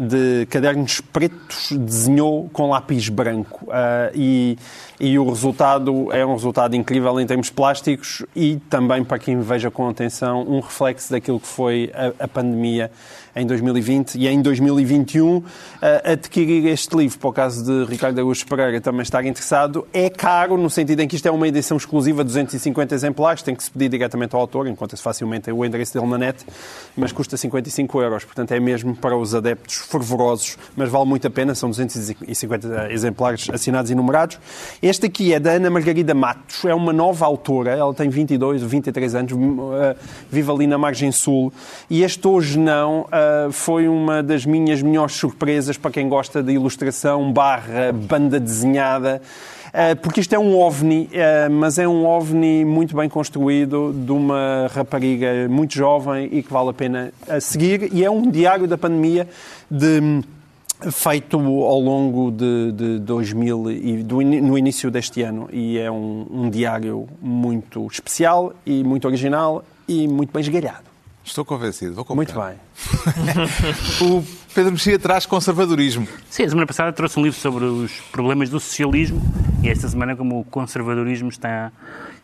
[0.00, 3.64] de cadernos pretos desenhou com lápis branco.
[3.64, 4.58] Uh, e,
[5.00, 9.70] e o resultado é um resultado incrível em termos plásticos e também, para quem veja
[9.70, 12.90] com atenção, um reflexo daquilo que foi a, a pandemia
[13.36, 15.42] em 2020 e em 2021
[16.04, 20.56] adquirir este livro, para o caso de Ricardo Augusto Pereira também estar interessado, é caro
[20.56, 23.88] no sentido em que isto é uma edição exclusiva, 250 exemplares, tem que se pedir
[23.90, 26.44] diretamente ao autor, encontra-se facilmente o endereço dele na net,
[26.96, 31.30] mas custa 55 euros, portanto é mesmo para os adeptos fervorosos, mas vale muito a
[31.30, 34.38] pena, são 250 exemplares assinados e numerados.
[34.88, 38.68] Este aqui é da Ana Margarida Matos, é uma nova autora, ela tem 22 ou
[38.70, 39.32] 23 anos,
[40.30, 41.52] vive ali na margem sul,
[41.90, 46.52] e este hoje não uh, foi uma das minhas melhores surpresas para quem gosta de
[46.52, 49.20] ilustração barra banda desenhada.
[49.66, 51.10] Uh, porque isto é um ovni,
[51.50, 56.70] mas é um ovni muito bem construído, de uma rapariga muito jovem e que vale
[56.70, 57.12] a pena
[57.42, 57.90] seguir.
[57.92, 59.28] E é um diário da pandemia
[59.70, 60.22] de,
[60.92, 65.48] feito ao longo de, de 2000 e do, no início deste ano.
[65.52, 70.88] E é um, um diário muito especial e muito original e muito bem esgalhado.
[71.24, 72.16] Estou convencido, vou comprar.
[72.16, 72.58] Muito bem.
[74.00, 74.24] o
[74.54, 76.08] Pedro Mexia traz conservadorismo.
[76.30, 79.20] Sim, a semana passada trouxe um livro sobre os problemas do socialismo
[79.62, 81.70] e esta semana, como o conservadorismo está,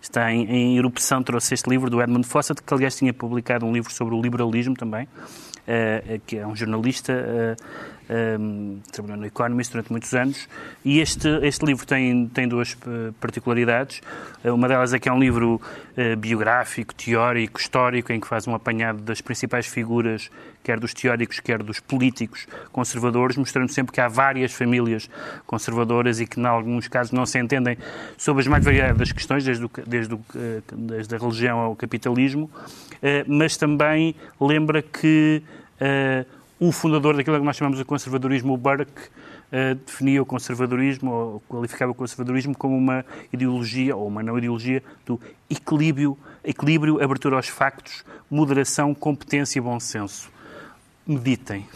[0.00, 3.72] está em, em erupção, trouxe este livro do Edmund Fawcett, que aliás tinha publicado um
[3.72, 9.72] livro sobre o liberalismo também, uh, que é um jornalista uh, um, trabalhou no Economist
[9.72, 10.48] durante muitos anos,
[10.84, 12.76] e este, este livro tem, tem duas
[13.20, 14.00] particularidades.
[14.44, 18.54] Uma delas é que é um livro uh, biográfico, teórico, histórico, em que faz um
[18.54, 20.30] apanhado das principais figuras,
[20.62, 25.08] quer dos teóricos, quer dos políticos conservadores, mostrando sempre que há várias famílias
[25.46, 27.78] conservadoras e que, em alguns casos, não se entendem
[28.18, 30.20] sobre as mais variadas questões, desde, o, desde, o,
[30.72, 35.42] desde a religião ao capitalismo, uh, mas também lembra que
[35.80, 41.10] uh, o fundador daquilo que nós chamamos de conservadorismo, o Burke, uh, definia o conservadorismo,
[41.10, 47.36] ou qualificava o conservadorismo como uma ideologia, ou uma não ideologia, do equilíbrio, equilíbrio abertura
[47.36, 50.32] aos factos, moderação, competência e bom senso.
[51.06, 51.66] Meditem.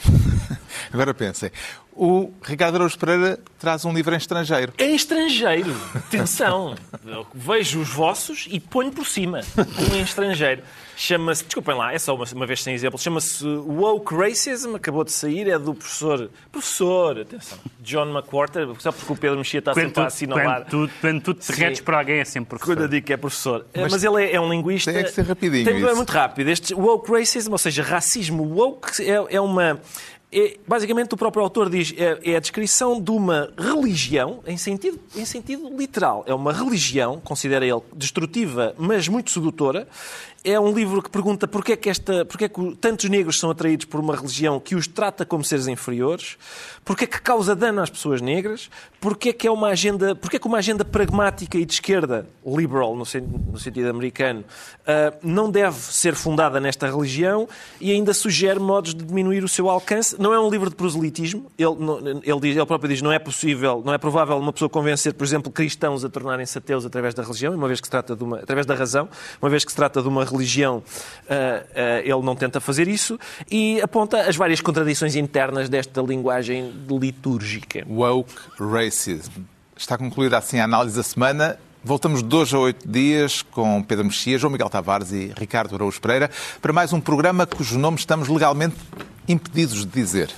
[0.90, 1.50] Agora pensem.
[2.00, 4.72] O Ricardo Araújo Pereira traz um livro em estrangeiro.
[4.78, 5.74] Em estrangeiro.
[5.96, 6.76] Atenção.
[7.34, 9.40] vejo os vossos e ponho por cima.
[9.58, 10.62] Um em estrangeiro.
[10.96, 15.12] Chama-se, desculpem lá, é só uma, uma vez sem exemplo, chama-se Woke Racism, acabou de
[15.12, 19.84] sair, é do professor, professor, atenção, John McWhorter, só porque o Pedro Mexia está quando
[19.84, 20.66] sempre tu, a assinalar.
[20.66, 22.74] Quando tu, quando tu te redes para alguém é sempre professor.
[22.74, 23.66] Quando eu digo que é professor.
[23.76, 24.92] Mas, Mas ele é, é, um linguista...
[24.92, 26.48] Tem que ser rapidinho tem, É muito rápido.
[26.48, 29.80] Este Woke Racism, ou seja, racismo woke, é, é uma
[30.30, 35.00] é, basicamente, o próprio autor diz é, é, a descrição de uma religião, em sentido,
[35.16, 36.22] em sentido literal.
[36.26, 39.88] É uma religião, considera ele, destrutiva, mas muito sedutora,
[40.44, 43.50] é um livro que pergunta porque é que, esta, porque é que tantos negros são
[43.50, 46.36] atraídos por uma religião que os trata como seres inferiores,
[46.84, 48.70] porque é que causa dano às pessoas negras,
[49.00, 52.26] porque é que é uma agenda, porque é que uma agenda pragmática e de esquerda,
[52.46, 53.04] liberal no,
[53.52, 57.48] no sentido americano, uh, não deve ser fundada nesta religião
[57.80, 60.16] e ainda sugere modos de diminuir o seu alcance.
[60.20, 61.70] Não é um livro de proselitismo, ele,
[62.24, 65.24] ele, diz, ele próprio diz não é possível, não é provável uma pessoa convencer, por
[65.24, 68.38] exemplo, cristãos a tornarem-se ateus através da religião, uma vez que se trata de uma,
[68.38, 69.08] através da razão,
[69.40, 73.18] uma vez que se trata de uma religião, uh, uh, ele não tenta fazer isso
[73.50, 77.84] e aponta as várias contradições internas desta linguagem litúrgica.
[77.88, 79.42] Woke Racism.
[79.76, 81.58] Está concluída assim a análise da semana.
[81.84, 86.00] Voltamos de dois a oito dias com Pedro Mexia, João Miguel Tavares e Ricardo Araújo
[86.00, 86.28] Pereira
[86.60, 88.76] para mais um programa cujo nome estamos legalmente
[89.28, 90.34] impedidos de dizer.